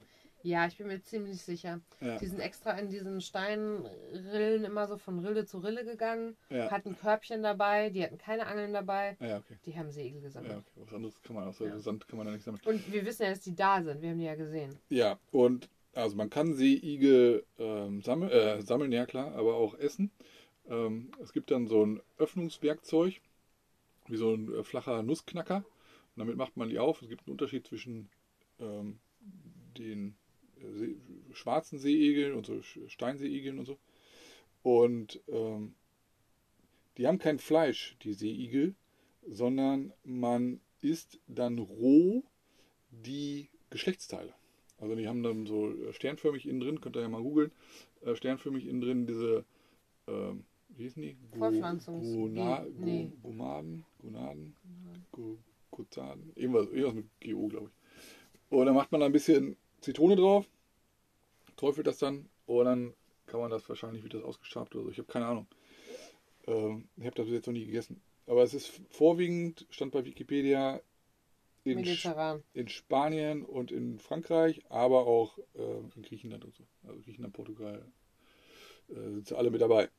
Ja, 0.45 0.67
ich 0.67 0.77
bin 0.77 0.85
mir 0.85 1.01
ziemlich 1.01 1.41
sicher. 1.41 1.81
Ja. 2.01 2.19
Die 2.19 2.27
sind 2.27 2.39
extra 2.39 2.77
in 2.77 2.87
diesen 2.87 3.19
Steinrillen 3.19 4.63
immer 4.63 4.87
so 4.87 4.95
von 4.97 5.17
Rille 5.17 5.45
zu 5.45 5.57
Rille 5.57 5.83
gegangen, 5.83 6.37
Ja. 6.51 6.69
hatten 6.69 6.95
Körbchen 6.95 7.41
dabei, 7.41 7.89
die 7.89 8.03
hatten 8.03 8.19
keine 8.19 8.45
Angeln 8.45 8.71
dabei. 8.71 9.17
Ja, 9.19 9.37
okay. 9.37 9.57
Die 9.65 9.75
haben 9.75 9.89
Seeigel 9.89 10.21
gesammelt. 10.21 10.51
Ja, 10.53 10.59
okay. 10.59 10.71
Was 10.75 10.93
anderes 10.93 11.19
kann 11.23 11.35
man, 11.35 11.47
außer 11.47 11.65
Ja. 11.65 11.79
Sand 11.79 12.07
kann 12.07 12.17
man 12.17 12.27
da 12.27 12.33
nicht 12.33 12.43
sammeln. 12.43 12.61
Und 12.65 12.91
wir 12.93 13.03
wissen 13.07 13.23
ja, 13.23 13.29
dass 13.31 13.39
die 13.39 13.55
da 13.55 13.81
sind. 13.81 14.03
Wir 14.03 14.11
haben 14.11 14.19
die 14.19 14.25
ja 14.25 14.35
gesehen. 14.35 14.77
Ja, 14.89 15.17
und 15.31 15.67
also 15.95 16.15
man 16.15 16.29
kann 16.29 16.53
Seeigel 16.53 17.43
ähm, 17.57 18.03
sammeln, 18.03 18.29
äh, 18.31 18.61
sammeln, 18.61 18.91
ja 18.91 19.07
klar, 19.07 19.33
aber 19.33 19.55
auch 19.55 19.73
essen. 19.79 20.11
Ähm, 20.69 21.09
es 21.23 21.33
gibt 21.33 21.49
dann 21.49 21.65
so 21.65 21.83
ein 21.83 22.01
Öffnungswerkzeug, 22.19 23.19
wie 24.07 24.17
so 24.17 24.31
ein 24.35 24.53
äh, 24.53 24.63
flacher 24.63 25.01
Nussknacker. 25.01 25.57
Und 26.15 26.19
damit 26.19 26.35
macht 26.37 26.55
man 26.55 26.69
die 26.69 26.77
auf. 26.77 27.01
Es 27.01 27.09
gibt 27.09 27.21
einen 27.25 27.31
Unterschied 27.31 27.65
zwischen 27.65 28.09
ähm, 28.59 28.99
den 29.77 30.15
schwarzen 31.33 31.79
Seeigeln 31.79 32.33
und 32.33 32.45
so 32.45 32.61
Steinseeigeln 32.87 33.59
und 33.59 33.65
so. 33.65 33.77
Und 34.63 35.21
ähm, 35.27 35.75
die 36.97 37.07
haben 37.07 37.17
kein 37.19 37.39
Fleisch, 37.39 37.95
die 38.03 38.13
Seeigel, 38.13 38.73
sondern 39.27 39.93
man 40.03 40.59
isst 40.81 41.19
dann 41.27 41.59
roh 41.59 42.23
die 42.91 43.49
Geschlechtsteile. 43.69 44.33
Also 44.77 44.95
die 44.95 45.07
haben 45.07 45.23
dann 45.23 45.45
so 45.45 45.69
äh, 45.71 45.93
sternförmig 45.93 46.47
innen 46.47 46.59
drin, 46.61 46.81
könnt 46.81 46.95
ihr 46.95 47.01
ja 47.01 47.09
mal 47.09 47.21
googeln, 47.21 47.51
äh, 48.01 48.15
sternförmig 48.15 48.65
innen 48.67 48.81
drin 48.81 49.07
diese, 49.07 49.45
ähm, 50.07 50.45
wie 50.69 50.83
hießen 50.83 51.01
die? 51.01 51.17
Fortpflanzungs- 51.61 52.13
Gu- 52.65 52.71
nee. 52.79 53.11
Gomaden, 53.23 53.85
Gonaden, 53.99 54.55
Gu- 55.11 55.37
Guzaden, 55.71 56.31
irgendwas, 56.35 56.67
irgendwas 56.67 56.93
mit 56.95 57.05
GO, 57.23 57.47
glaube 57.47 57.69
ich. 57.69 58.51
Und 58.57 58.65
dann 58.65 58.75
macht 58.75 58.91
man 58.91 59.01
da 59.01 59.07
ein 59.07 59.11
bisschen 59.11 59.57
Zitrone 59.85 60.15
drauf, 60.15 60.49
träufelt 61.57 61.87
das 61.87 61.99
dann 61.99 62.27
und 62.47 62.65
dann 62.65 62.93
kann 63.27 63.39
man 63.39 63.51
das 63.51 63.67
wahrscheinlich 63.69 64.03
das 64.09 64.23
ausgeschabt 64.23 64.75
oder 64.75 64.85
so. 64.85 64.91
Ich 64.91 64.97
habe 64.97 65.11
keine 65.11 65.27
Ahnung. 65.27 65.47
Ähm, 66.47 66.89
ich 66.97 67.05
habe 67.05 67.15
das 67.15 67.25
bis 67.25 67.35
jetzt 67.35 67.45
noch 67.47 67.53
nie 67.53 67.65
gegessen. 67.65 68.01
Aber 68.27 68.43
es 68.43 68.53
ist 68.53 68.81
vorwiegend, 68.89 69.67
stand 69.69 69.91
bei 69.91 70.03
Wikipedia, 70.03 70.81
in, 71.63 71.83
in 72.53 72.67
Spanien 72.67 73.43
und 73.43 73.71
in 73.71 73.97
Frankreich, 73.97 74.61
aber 74.69 75.07
auch 75.07 75.37
äh, 75.55 75.79
in 75.95 76.03
Griechenland 76.03 76.45
und 76.45 76.55
so. 76.55 76.63
Also 76.87 77.01
Griechenland, 77.01 77.33
Portugal 77.33 77.85
äh, 78.89 78.93
sind 78.93 79.27
sie 79.27 79.37
alle 79.37 79.49
mit 79.49 79.61
dabei. 79.61 79.89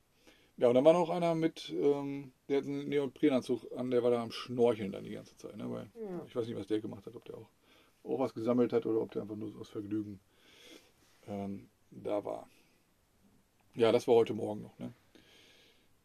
Ja, 0.57 0.69
und 0.69 0.75
dann 0.75 0.85
war 0.85 0.93
noch 0.93 1.09
einer 1.09 1.35
mit, 1.35 1.69
ähm, 1.69 2.31
der 2.49 2.57
hat 2.57 2.65
einen 2.65 2.89
Neoprenanzug 2.89 3.71
an, 3.77 3.91
der 3.91 4.01
war 4.01 4.11
da 4.11 4.23
am 4.23 4.31
Schnorcheln 4.31 4.91
dann 4.91 5.03
die 5.03 5.11
ganze 5.11 5.37
Zeit. 5.37 5.55
Ne? 5.55 5.69
Weil 5.69 5.89
Ja. 6.01 6.25
ich 6.25 6.35
weiß 6.35 6.47
nicht, 6.47 6.57
was 6.57 6.67
der 6.67 6.79
gemacht 6.79 7.05
hat, 7.05 7.15
ob 7.15 7.25
der 7.25 7.37
auch, 7.37 7.49
auch 8.07 8.19
was 8.19 8.33
gesammelt 8.33 8.73
hat 8.73 8.85
oder 8.85 9.01
ob 9.01 9.11
der 9.11 9.23
einfach 9.23 9.35
nur 9.35 9.55
aus 9.59 9.69
Vergnügen 9.69 10.19
ähm, 11.27 11.69
da 11.91 12.23
war. 12.23 12.47
Ja, 13.75 13.91
das 13.91 14.07
war 14.07 14.15
heute 14.15 14.33
Morgen 14.33 14.61
noch. 14.63 14.77
Ne? 14.79 14.93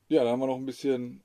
Ja, 0.09 0.25
dann 0.25 0.33
haben 0.33 0.41
wir 0.41 0.47
noch 0.47 0.57
ein 0.57 0.67
bisschen 0.67 1.23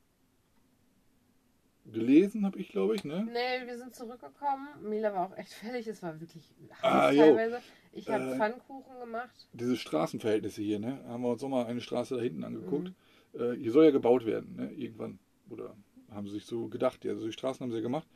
gelesen, 1.86 2.46
habe 2.46 2.60
ich, 2.60 2.70
glaube 2.70 2.96
ich. 2.96 3.04
Ne? 3.06 3.28
Nee, 3.32 3.66
wir 3.66 3.78
sind 3.78 3.96
zurückgekommen. 3.96 4.68
Mila 4.82 5.14
war 5.14 5.28
auch 5.32 5.38
echt 5.38 5.54
fertig. 5.54 5.88
Es 5.88 6.02
war 6.04 6.20
wirklich 6.20 6.44
Ah, 6.82 7.12
teilweise. 7.14 7.62
Ich 7.94 8.10
habe 8.10 8.24
Äh, 8.32 8.36
Pfannkuchen 8.38 9.00
gemacht. 9.00 9.48
diese 9.54 9.78
Straßenverhältnisse 9.78 10.62
hier, 10.62 10.80
ne? 10.80 11.04
Haben 11.08 11.24
wir 11.24 11.30
uns 11.30 11.42
noch 11.42 11.50
mal 11.50 11.66
eine 11.66 11.82
Straße 11.82 12.16
da 12.16 12.22
hinten 12.22 12.44
angeguckt. 12.44 12.92
Mhm. 13.34 13.42
Äh, 13.42 13.56
hier 13.56 13.72
soll 13.72 13.86
ja 13.86 13.92
gebaut 13.92 14.26
werden, 14.26 14.56
ne? 14.56 14.72
Irgendwann. 14.74 15.20
Oder 15.50 15.76
haben 16.12 16.28
sie 16.28 16.34
sich 16.34 16.46
so 16.46 16.68
gedacht. 16.68 17.04
Ja, 17.06 17.12
also 17.14 17.26
die 17.26 17.32
Straßen 17.34 17.64
haben 17.64 17.72
sie 17.72 17.78
ja 17.78 17.84
gemacht. 17.84 18.08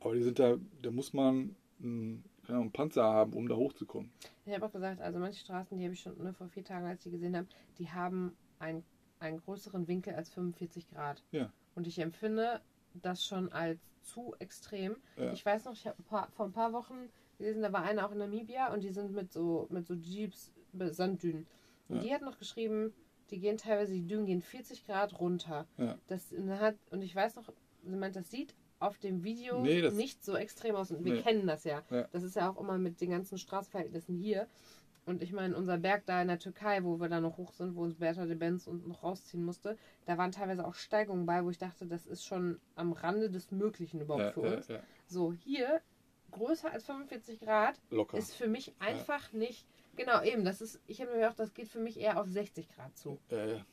Aber 0.00 0.14
die 0.14 0.22
sind 0.22 0.38
da, 0.38 0.56
da 0.82 0.90
muss 0.90 1.12
man 1.12 1.54
einen, 1.80 2.24
einen 2.46 2.72
Panzer 2.72 3.04
haben, 3.04 3.32
um 3.34 3.48
da 3.48 3.56
hochzukommen. 3.56 4.10
Ich 4.46 4.54
habe 4.54 4.66
auch 4.66 4.72
gesagt, 4.72 5.00
also 5.00 5.18
manche 5.18 5.40
Straßen, 5.40 5.78
die 5.78 5.84
habe 5.84 5.94
ich 5.94 6.00
schon 6.00 6.16
ne, 6.22 6.32
vor 6.32 6.48
vier 6.48 6.64
Tagen, 6.64 6.86
als 6.86 7.00
ich 7.00 7.04
die 7.04 7.18
gesehen 7.18 7.36
habe, 7.36 7.48
die 7.78 7.90
haben 7.90 8.36
einen, 8.58 8.84
einen 9.20 9.38
größeren 9.38 9.86
Winkel 9.88 10.14
als 10.14 10.30
45 10.30 10.90
Grad. 10.90 11.22
Ja. 11.32 11.52
Und 11.74 11.86
ich 11.86 11.98
empfinde 11.98 12.60
das 12.94 13.24
schon 13.24 13.52
als 13.52 13.78
zu 14.02 14.34
extrem. 14.38 14.96
Ja. 15.16 15.32
Ich 15.32 15.44
weiß 15.44 15.66
noch, 15.66 15.72
ich 15.74 15.86
habe 15.86 15.96
ein 15.98 16.30
vor 16.32 16.46
ein 16.46 16.52
paar 16.52 16.72
Wochen 16.72 17.08
gelesen, 17.38 17.62
da 17.62 17.72
war 17.72 17.82
einer 17.82 18.06
auch 18.06 18.12
in 18.12 18.18
Namibia 18.18 18.72
und 18.72 18.82
die 18.82 18.90
sind 18.90 19.12
mit 19.12 19.32
so, 19.32 19.66
mit 19.70 19.86
so 19.86 19.94
Jeeps, 19.94 20.52
Sanddünen. 20.72 21.46
Und 21.88 21.96
Ja. 21.96 22.02
die 22.02 22.14
hat 22.14 22.22
noch 22.22 22.38
geschrieben, 22.38 22.92
die 23.30 23.38
gehen 23.38 23.58
teilweise, 23.58 23.92
die 23.92 24.06
Dünen 24.06 24.26
gehen 24.26 24.40
40 24.40 24.86
Grad 24.86 25.18
runter. 25.20 25.66
Ja. 25.76 25.98
Das 26.08 26.32
und 26.32 26.50
hat, 26.50 26.76
und 26.90 27.02
ich 27.02 27.14
weiß 27.14 27.36
noch, 27.36 27.52
sie 27.84 27.96
meint, 27.96 28.16
das 28.16 28.30
sieht 28.30 28.54
auf 28.80 28.98
dem 28.98 29.24
Video 29.24 29.60
Nee, 29.60 29.88
nicht 29.90 30.24
so 30.24 30.36
extrem 30.36 30.76
aus. 30.76 30.90
Und 30.90 31.04
wir 31.04 31.14
Nee. 31.14 31.22
kennen 31.22 31.46
das 31.46 31.64
ja. 31.64 31.82
Ja. 31.90 32.08
Das 32.12 32.22
ist 32.22 32.36
ja 32.36 32.50
auch 32.50 32.60
immer 32.60 32.78
mit 32.78 33.00
den 33.00 33.10
ganzen 33.10 33.38
Straßenverhältnissen 33.38 34.16
hier. 34.16 34.46
Und 35.06 35.22
ich 35.22 35.32
meine, 35.32 35.56
unser 35.56 35.78
Berg 35.78 36.04
da 36.04 36.20
in 36.20 36.28
der 36.28 36.38
Türkei, 36.38 36.84
wo 36.84 37.00
wir 37.00 37.08
da 37.08 37.20
noch 37.20 37.38
hoch 37.38 37.52
sind, 37.52 37.74
wo 37.76 37.82
uns 37.82 37.94
Bertha 37.94 38.26
de 38.26 38.36
Benz 38.36 38.66
und 38.66 38.86
noch 38.86 39.02
rausziehen 39.02 39.42
musste, 39.42 39.78
da 40.04 40.18
waren 40.18 40.32
teilweise 40.32 40.66
auch 40.66 40.74
Steigungen 40.74 41.24
bei, 41.24 41.42
wo 41.44 41.50
ich 41.50 41.56
dachte, 41.56 41.86
das 41.86 42.04
ist 42.04 42.26
schon 42.26 42.60
am 42.74 42.92
Rande 42.92 43.30
des 43.30 43.50
Möglichen 43.50 44.00
überhaupt 44.02 44.22
Ja, 44.24 44.32
für 44.32 44.46
ja, 44.46 44.56
uns. 44.56 44.68
So, 45.06 45.32
hier, 45.32 45.80
größer 46.30 46.70
als 46.70 46.84
45 46.84 47.40
Grad, 47.40 47.80
Locker. 47.90 48.18
ist 48.18 48.34
für 48.34 48.48
mich 48.48 48.74
einfach 48.80 49.32
nicht. 49.32 49.66
Genau, 49.96 50.22
eben, 50.22 50.44
das 50.44 50.60
ist, 50.60 50.78
ich 50.86 51.00
habe 51.00 51.10
mir 51.10 51.16
gedacht, 51.16 51.38
das 51.38 51.54
geht 51.54 51.68
für 51.68 51.80
mich 51.80 51.98
eher 51.98 52.20
auf 52.20 52.28
60 52.28 52.68
Grad 52.68 52.94
zu. 52.98 53.18
Ja, 53.30 53.46
ja. 53.46 53.66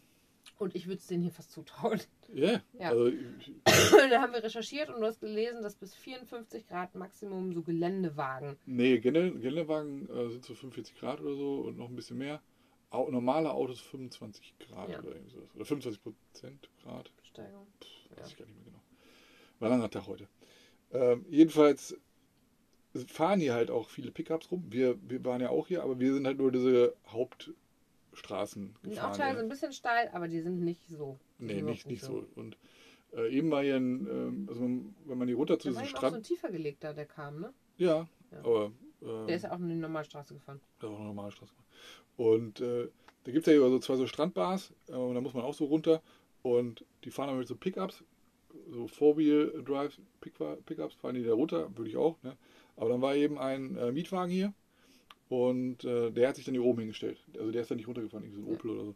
Und 0.57 0.73
ich 0.73 0.87
würde 0.87 0.97
es 0.99 1.07
denen 1.07 1.23
hier 1.23 1.31
fast 1.33 1.51
zutrauen. 1.51 1.99
Ja, 2.33 2.61
Ja. 2.79 2.89
also 2.89 3.09
da 4.09 4.21
haben 4.21 4.33
wir 4.33 4.41
recherchiert 4.43 4.89
und 4.89 5.01
du 5.01 5.05
hast 5.05 5.19
gelesen, 5.19 5.61
dass 5.61 5.75
bis 5.75 5.93
54 5.95 6.65
Grad 6.67 6.95
Maximum 6.95 7.51
so 7.53 7.61
Geländewagen. 7.61 8.57
nee, 8.65 8.97
Gelände, 8.99 9.39
Geländewagen 9.39 10.09
äh, 10.09 10.29
sind 10.29 10.45
so 10.45 10.53
45 10.55 10.95
Grad 10.95 11.19
oder 11.21 11.35
so 11.35 11.61
und 11.61 11.77
noch 11.77 11.89
ein 11.89 11.95
bisschen 11.95 12.17
mehr. 12.17 12.41
Au, 12.89 13.09
normale 13.11 13.51
Autos 13.51 13.81
25 13.81 14.55
Grad 14.59 14.89
Ja. 14.89 14.99
oder 14.99 15.09
irgendwie 15.09 15.31
sowas. 15.35 15.49
Oder 15.55 15.65
25 15.65 16.01
Prozent 16.03 16.69
Grad. 16.81 17.11
Steigung. 17.23 17.67
Weiß 18.15 18.29
ich 18.29 18.37
gar 18.37 18.45
nicht 18.45 18.55
mehr 18.55 18.65
genau. 18.65 18.81
War 19.59 19.69
ein 19.69 19.77
langer 19.79 19.89
Tag 19.89 20.07
heute. 20.07 20.27
Ähm, 20.93 21.25
jedenfalls 21.29 21.97
fahren 23.07 23.41
hier 23.41 23.53
halt 23.53 23.69
auch 23.71 23.89
viele 23.89 24.11
Pickups 24.11 24.49
rum. 24.51 24.63
Wir, 24.69 24.97
wir 25.09 25.23
waren 25.25 25.41
ja 25.41 25.49
auch 25.49 25.67
hier, 25.67 25.83
aber 25.83 25.99
wir 25.99 26.13
sind 26.13 26.25
halt 26.25 26.37
nur 26.37 26.51
diese 26.51 26.95
Hauptstraßen 27.07 27.55
Die 28.83 28.87
sind 28.89 28.95
gefahren. 28.95 29.11
auch 29.11 29.17
teilweise 29.17 29.37
ja. 29.37 29.43
ein 29.43 29.49
bisschen 29.49 29.71
steil, 29.73 30.09
aber 30.13 30.27
die 30.27 30.41
sind 30.41 30.59
nicht 30.61 30.81
so. 30.87 31.19
Die 31.39 31.45
Nee, 31.45 31.61
nicht, 31.61 31.85
nicht 31.87 32.03
so. 32.03 32.25
Und 32.35 32.57
äh, 33.13 33.29
eben 33.35 33.51
war 33.51 33.63
hier 33.63 33.75
ein, 33.77 34.07
ähm, 34.07 34.45
also 34.49 34.61
man- 34.61 34.95
wenn 35.05 35.17
man 35.17 35.27
hier 35.27 35.37
runter 35.37 35.59
zu 35.59 35.69
Da 35.71 35.81
diesem 35.81 35.83
auch 35.83 35.87
so 36.01 36.05
ein 36.05 36.11
Strand. 36.11 36.25
tiefer 36.25 36.51
gelegter, 36.51 36.93
der 36.93 37.05
kam, 37.05 37.39
ne? 37.39 37.53
Ja, 37.77 38.07
Ja. 38.31 38.39
aber. 38.39 38.71
ähm, 39.01 39.27
Der 39.27 39.35
ist 39.35 39.43
ja 39.43 39.51
auch 39.51 39.59
in 39.59 39.69
die 39.69 39.75
Normalstraße 39.75 40.33
gefahren. 40.33 40.59
Das 40.79 40.89
ist 40.89 40.93
auch 40.93 40.99
eine 40.99 41.07
normale 41.07 41.31
Straße. 41.31 41.53
Und 42.17 42.61
äh, 42.61 42.87
da 43.25 43.31
gibt 43.31 43.47
es 43.47 43.53
ja 43.53 43.59
so 43.59 43.79
zwei 43.79 43.95
so 43.95 44.07
Strandbars 44.07 44.73
äh, 44.87 44.93
und 44.93 45.15
da 45.15 45.21
muss 45.21 45.33
man 45.33 45.43
auch 45.43 45.53
so 45.53 45.65
runter. 45.65 46.01
Und 46.43 46.85
die 47.03 47.11
fahren 47.11 47.27
dann 47.29 47.37
mit 47.39 47.47
so 47.47 47.55
Pickups, 47.55 48.03
so 48.69 48.87
Four-Wheel-Drive 48.87 49.99
Pickups, 50.21 50.95
fahren 50.95 51.15
die 51.15 51.23
da 51.23 51.33
runter, 51.33 51.75
würde 51.75 51.89
ich 51.89 51.97
auch. 51.97 52.21
Ne? 52.23 52.37
Aber 52.77 52.89
dann 52.89 53.01
war 53.01 53.15
eben 53.15 53.37
ein 53.39 53.75
äh, 53.77 53.91
Mietwagen 53.91 54.31
hier 54.31 54.53
und 55.29 55.83
äh, 55.83 56.11
der 56.11 56.29
hat 56.29 56.35
sich 56.35 56.45
dann 56.45 56.53
hier 56.53 56.63
oben 56.63 56.79
hingestellt. 56.79 57.17
Also 57.37 57.51
der 57.51 57.61
ist 57.63 57.71
dann 57.71 57.77
nicht 57.77 57.87
runtergefahren, 57.87 58.25
irgendwie 58.25 58.41
so 58.41 58.47
ein. 58.47 58.53
Opel 58.55 58.71
oder 58.71 58.85
so. 58.85 58.95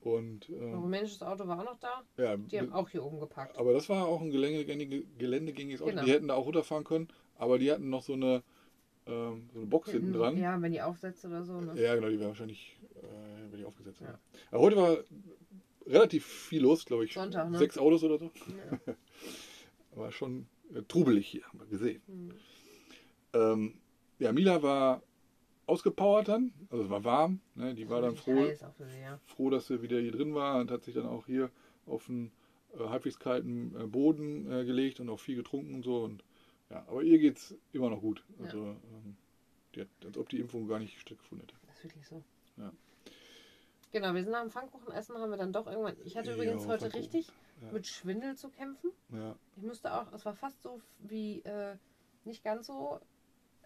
Und 0.00 0.48
Ein 0.48 0.72
äh, 0.72 0.74
rumänisches 0.74 1.22
Auto 1.22 1.46
war 1.48 1.58
auch 1.58 1.64
noch 1.64 1.78
da. 1.80 2.04
ja, 2.16 2.36
Die 2.36 2.58
haben 2.58 2.72
auch 2.72 2.88
hier 2.88 3.04
oben 3.04 3.18
geparkt. 3.18 3.58
aber 3.58 3.72
das 3.72 3.88
war 3.88 4.06
auch 4.06 4.20
ein 4.20 4.30
geländegängiges, 4.30 5.04
geländegängiges 5.18 5.82
Auto. 5.82 5.90
Genau. 5.90 6.04
Die 6.04 6.12
hätten 6.12 6.28
da 6.28 6.34
auch 6.34 6.46
runterfahren 6.46 6.84
können, 6.84 7.08
aber 7.36 7.58
die 7.58 7.70
hatten 7.72 7.90
noch 7.90 8.02
so 8.02 8.12
eine, 8.12 8.42
ähm, 9.06 9.50
so 9.52 9.58
eine 9.58 9.66
Box 9.66 9.90
hinten 9.90 10.12
dran. 10.12 10.36
Ja, 10.38 10.60
wenn 10.62 10.72
die 10.72 10.80
aufsetzt 10.80 11.24
oder 11.24 11.42
so, 11.42 11.60
ne? 11.60 11.80
Ja, 11.80 11.96
genau, 11.96 12.08
die 12.08 12.18
wäre 12.18 12.28
wahrscheinlich 12.28 12.78
äh, 12.94 13.50
wenn 13.50 13.58
die 13.58 13.64
aufgesetzt. 13.64 14.00
Ja. 14.00 14.18
Aber 14.50 14.60
heute 14.60 14.76
war 14.76 14.98
relativ 15.86 16.26
viel 16.26 16.62
los, 16.62 16.84
glaube 16.84 17.04
ich. 17.04 17.14
Sonntag, 17.14 17.50
ne? 17.50 17.58
Sechs 17.58 17.78
Autos 17.78 18.02
oder 18.04 18.18
so. 18.18 18.30
Ja. 18.86 18.94
War 19.94 20.12
schon 20.12 20.46
äh, 20.74 20.82
trubelig 20.86 21.26
hier, 21.26 21.44
haben 21.44 21.58
wir 21.58 21.66
gesehen. 21.66 22.02
Hm. 22.06 22.34
Ähm, 23.32 23.74
ja, 24.18 24.32
Mila 24.32 24.62
war 24.62 25.02
ausgepowert 25.68 26.28
dann, 26.28 26.52
also 26.70 26.84
es 26.84 26.90
war 26.90 27.04
warm. 27.04 27.40
Ne? 27.54 27.74
Die 27.74 27.88
war 27.88 28.00
dann 28.00 28.16
froh, 28.16 28.46
ja. 28.46 29.20
froh, 29.26 29.50
dass 29.50 29.66
sie 29.66 29.82
wieder 29.82 30.00
hier 30.00 30.12
drin 30.12 30.34
war 30.34 30.60
und 30.60 30.70
hat 30.70 30.84
sich 30.84 30.94
dann 30.94 31.06
auch 31.06 31.26
hier 31.26 31.50
auf 31.86 32.08
einen 32.08 32.32
äh, 32.74 32.88
halbwegs 32.88 33.18
kalten 33.18 33.74
äh, 33.78 33.86
Boden 33.86 34.50
äh, 34.50 34.64
gelegt 34.64 35.00
und 35.00 35.08
auch 35.08 35.20
viel 35.20 35.36
getrunken 35.36 35.74
und 35.74 35.84
so. 35.84 36.02
Und, 36.04 36.24
ja, 36.70 36.84
aber 36.88 37.02
ihr 37.02 37.18
geht's 37.18 37.54
immer 37.72 37.90
noch 37.90 38.00
gut. 38.00 38.24
Ja. 38.38 38.46
Also, 38.46 38.58
ähm, 38.58 39.16
die 39.74 39.82
hat, 39.82 39.88
als 40.04 40.16
ob 40.16 40.28
die 40.28 40.40
Impfung 40.40 40.66
gar 40.66 40.78
nicht 40.78 40.98
stattgefunden 40.98 41.46
hätte. 41.46 41.60
Das 41.66 41.76
ist 41.76 41.84
wirklich 41.84 42.06
so. 42.06 42.22
Ja. 42.56 42.72
Genau, 43.92 44.14
wir 44.14 44.22
sind 44.22 44.32
nach 44.32 44.42
dem 44.42 44.50
Pfannkuchen 44.50 44.92
essen, 44.92 45.16
haben 45.16 45.30
wir 45.30 45.38
dann 45.38 45.52
doch 45.52 45.66
irgendwann. 45.66 45.96
Ich 46.04 46.16
hatte 46.16 46.30
Ja, 46.30 46.34
übrigens 46.34 46.66
heute 46.66 46.90
Pfannkuchen. 46.90 47.00
richtig 47.00 47.28
Ja. 47.62 47.72
mit 47.72 47.86
Schwindel 47.86 48.36
zu 48.36 48.50
kämpfen. 48.50 48.90
Ja. 49.10 49.34
Ich 49.56 49.62
musste 49.62 49.94
auch, 49.94 50.12
es 50.12 50.24
war 50.24 50.34
fast 50.34 50.62
so 50.62 50.80
wie, 50.98 51.40
äh, 51.40 51.76
nicht 52.24 52.44
ganz 52.44 52.66
so, 52.66 53.00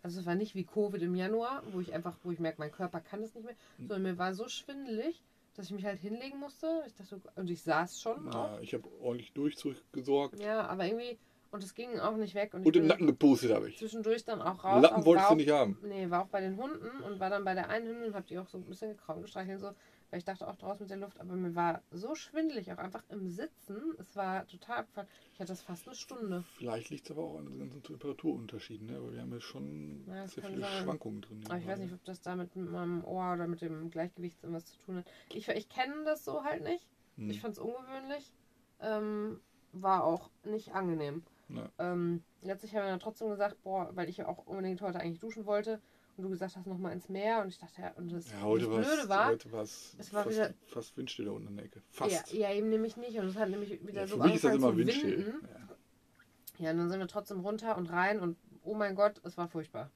also 0.02 0.20
es 0.20 0.26
war 0.26 0.34
nicht 0.34 0.54
wie 0.54 0.64
Covid 0.64 1.00
im 1.02 1.14
Januar, 1.14 1.62
wo 1.72 1.80
ich 1.80 1.92
einfach, 1.92 2.16
wo 2.24 2.30
ich 2.32 2.38
merke, 2.38 2.60
mein 2.60 2.72
Körper 2.72 3.00
kann 3.00 3.22
es 3.22 3.34
nicht 3.34 3.44
mehr, 3.44 3.54
Hm. 3.78 3.88
sondern 3.88 4.02
mir 4.02 4.18
war 4.18 4.34
so 4.34 4.48
schwindelig, 4.48 5.22
dass 5.54 5.66
ich 5.66 5.72
mich 5.72 5.84
halt 5.84 5.98
hinlegen 6.00 6.38
musste. 6.40 6.82
Ich 6.86 6.94
dachte, 6.94 7.20
und 7.36 7.50
ich 7.50 7.62
saß 7.62 8.00
schon. 8.00 8.24
Na, 8.32 8.58
ich 8.60 8.72
habe 8.74 8.88
ordentlich 9.02 9.32
Durchzug 9.32 9.76
gesorgt. 9.92 10.38
Ja, 10.40 10.66
aber 10.66 10.86
irgendwie, 10.86 11.18
und 11.50 11.62
es 11.62 11.74
ging 11.74 11.98
auch 12.00 12.16
nicht 12.16 12.34
weg. 12.34 12.54
Und, 12.54 12.62
ich 12.62 12.66
Und 12.68 12.76
im 12.76 12.86
Nacken 12.86 13.06
gepustet 13.06 13.52
habe 13.52 13.68
ich. 13.68 13.76
zwischendurch 13.78 14.24
dann 14.24 14.40
auch 14.40 14.64
raus. 14.64 14.82
Lappen 14.82 15.04
wolltest 15.04 15.30
du 15.30 15.34
nicht 15.34 15.50
haben. 15.50 15.76
Nee, 15.82 16.08
war 16.08 16.22
auch 16.22 16.28
bei 16.28 16.40
den 16.40 16.56
Hunden 16.56 16.88
und 17.02 17.20
war 17.20 17.28
dann 17.30 17.44
bei 17.44 17.52
der 17.54 17.68
einen 17.68 17.86
Hündin 17.86 18.04
und 18.08 18.14
hab 18.14 18.26
die 18.26 18.38
auch 18.38 18.48
so 18.48 18.56
ein 18.58 18.64
bisschen 18.64 18.90
gekraut 18.96 19.20
gestreichelt 19.22 19.56
und 19.62 19.68
so, 19.68 19.74
weil 20.12 20.18
ich 20.18 20.26
dachte 20.26 20.46
auch 20.46 20.56
draußen 20.56 20.82
mit 20.84 20.90
der 20.90 20.98
Luft, 20.98 21.18
aber 21.18 21.32
mir 21.32 21.54
war 21.54 21.82
so 21.90 22.14
schwindelig, 22.14 22.70
auch 22.70 22.76
einfach 22.76 23.02
im 23.08 23.30
Sitzen. 23.30 23.80
Es 23.98 24.14
war 24.14 24.46
total 24.46 24.80
abgefahren. 24.80 25.08
Ich 25.32 25.40
hatte 25.40 25.52
das 25.52 25.62
fast 25.62 25.86
eine 25.86 25.96
Stunde. 25.96 26.44
Vielleicht 26.58 26.90
liegt 26.90 27.06
es 27.06 27.12
aber 27.12 27.22
auch 27.24 27.38
an 27.38 27.46
den 27.46 27.58
ganzen 27.58 27.82
Temperaturunterschieden, 27.82 28.88
ne? 28.88 28.98
aber 28.98 29.10
wir 29.14 29.22
haben 29.22 29.32
ja 29.32 29.40
schon 29.40 30.04
Ja, 30.06 30.28
sehr 30.28 30.44
viele 30.44 30.60
sein. 30.60 30.82
Schwankungen 30.84 31.22
drin. 31.22 31.42
Aber 31.48 31.56
ich 31.56 31.66
weiß 31.66 31.78
nicht, 31.78 31.94
ob 31.94 32.04
das 32.04 32.20
da 32.20 32.36
mit 32.36 32.54
meinem 32.54 33.02
Ohr 33.04 33.32
oder 33.32 33.46
mit 33.46 33.62
dem 33.62 33.90
Gleichgewicht 33.90 34.36
irgendwas 34.42 34.66
zu 34.66 34.78
tun 34.80 34.96
hat. 34.98 35.06
Ich, 35.32 35.48
ich 35.48 35.68
kenne 35.70 36.04
das 36.04 36.26
so 36.26 36.44
halt 36.44 36.62
nicht. 36.62 36.86
Hm. 37.16 37.30
Ich 37.30 37.40
fand 37.40 37.54
es 37.54 37.58
ungewöhnlich. 37.58 38.34
Ähm, 38.80 39.40
war 39.72 40.04
auch 40.04 40.28
nicht 40.44 40.74
angenehm. 40.74 41.22
Ja. 41.48 41.70
Ähm, 41.78 42.22
letztlich 42.42 42.74
haben 42.74 42.82
wir 42.84 42.90
dann 42.90 43.00
trotzdem 43.00 43.30
gesagt, 43.30 43.62
boah, 43.62 43.88
weil 43.94 44.10
ich 44.10 44.18
ja 44.18 44.28
auch 44.28 44.46
unbedingt 44.46 44.82
heute 44.82 45.00
eigentlich 45.00 45.20
duschen 45.20 45.46
wollte 45.46 45.80
und 46.16 46.24
du 46.24 46.30
gesagt 46.30 46.56
hast, 46.56 46.66
nochmal 46.66 46.92
ins 46.92 47.08
Meer 47.08 47.40
und 47.42 47.48
ich 47.48 47.58
dachte, 47.58 47.80
ja, 47.82 47.92
und 47.96 48.12
das, 48.12 48.30
Ja, 48.30 48.42
heute 48.42 48.66
das 48.68 48.86
Blöde 48.86 49.08
war, 49.08 49.26
heute 49.28 49.48
es 49.48 49.52
war 50.12 50.24
fast, 50.24 50.30
wieder- 50.36 50.54
fast 50.66 50.96
Windstille 50.96 51.32
unten 51.32 51.48
in 51.48 51.56
der 51.56 51.64
Ecke. 51.66 51.82
Fast. 51.90 52.32
Ja, 52.32 52.50
ja, 52.50 52.54
eben 52.56 52.68
nämlich 52.70 52.96
nicht. 52.96 53.18
Und 53.18 53.26
es 53.28 53.36
hat 53.36 53.48
nämlich 53.48 53.86
wieder 53.86 54.02
Ja, 54.02 54.06
so 54.06 54.16
mich 54.18 54.34
ist 54.34 54.44
das 54.44 54.54
immer 54.54 54.76
windstill. 54.76 55.34
Ja. 56.58 56.66
Ja, 56.66 56.70
und 56.72 56.78
dann 56.78 56.90
sind 56.90 57.00
wir 57.00 57.08
trotzdem 57.08 57.40
runter 57.40 57.76
und 57.76 57.86
rein 57.90 58.20
und 58.20 58.36
oh 58.62 58.74
mein 58.74 58.94
Gott, 58.94 59.20
es 59.24 59.36
war 59.36 59.48
furchtbar. 59.48 59.90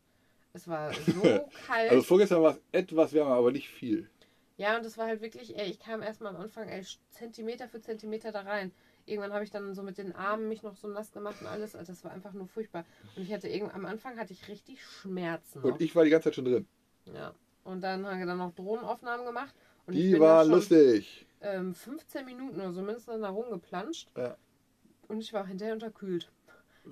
Es 0.52 0.66
war 0.66 0.92
so 1.06 1.20
kalt. 1.66 1.90
Also 1.90 2.02
vorgestern 2.02 2.42
war 2.42 2.52
es 2.52 2.61
etwas 2.73 3.12
wärmer, 3.12 3.35
aber 3.35 3.52
nicht 3.52 3.68
viel. 3.68 4.08
ja, 4.56 4.76
und 4.78 4.87
es 4.87 4.96
war 4.96 5.06
halt 5.06 5.20
wirklich, 5.20 5.56
ey, 5.58 5.70
ich 5.70 5.78
kam 5.78 6.02
erstmal 6.02 6.35
am 6.35 6.40
Anfang, 6.40 6.68
ey, 6.68 6.82
Zentimeter 7.11 7.68
für 7.68 7.80
Zentimeter 7.80 8.32
da 8.32 8.40
rein. 8.40 8.73
Irgendwann 9.06 9.32
habe 9.32 9.44
ich 9.44 9.50
dann 9.50 9.75
so 9.75 9.82
mit 9.82 9.98
den 9.98 10.14
Armen 10.14 10.48
mich 10.48 10.62
noch 10.62 10.76
so 10.76 10.88
nass 10.88 11.12
gemacht 11.12 11.36
und 11.40 11.46
alles. 11.46 11.76
Also 11.76 11.92
das 11.92 12.04
war 12.04 12.10
einfach 12.10 12.32
nur 12.32 12.48
furchtbar. 12.48 12.84
Und 13.14 13.22
ich 13.22 13.32
hatte 13.32 13.48
irgendwann, 13.48 13.76
am 13.76 13.86
Anfang 13.86 14.18
hatte 14.18 14.32
ich 14.32 14.48
richtig 14.48 14.84
Schmerzen. 14.84 15.62
Und 15.62 15.70
noch. 15.70 15.80
ich 15.80 15.94
war 15.94 16.04
die 16.04 16.10
ganze 16.10 16.25
Zeit 16.25 16.34
schon 16.34 16.44
drin. 16.44 16.66
Ja. 17.12 17.32
Und 17.64 17.82
dann 17.82 18.04
haben 18.06 18.18
wir 18.18 18.26
dann 18.26 18.38
noch 18.38 18.54
Drohnenaufnahmen 18.54 19.25
gemacht. 19.25 19.54
Und 19.86 19.94
ich 19.94 20.02
Die 20.02 20.20
war 20.20 20.42
schon, 20.42 20.52
lustig. 20.52 21.26
Ähm, 21.40 21.75
15 21.75 22.25
Minuten 22.25 22.60
oder 22.60 22.72
so 22.72 22.82
mindestens 22.82 23.20
da 23.20 23.28
rumgeplanscht. 23.28 24.08
Ja. 24.16 24.36
Und 25.08 25.20
ich 25.20 25.32
war 25.32 25.44
auch 25.44 25.48
hinterher 25.48 25.75
unterkühlt. 25.75 26.30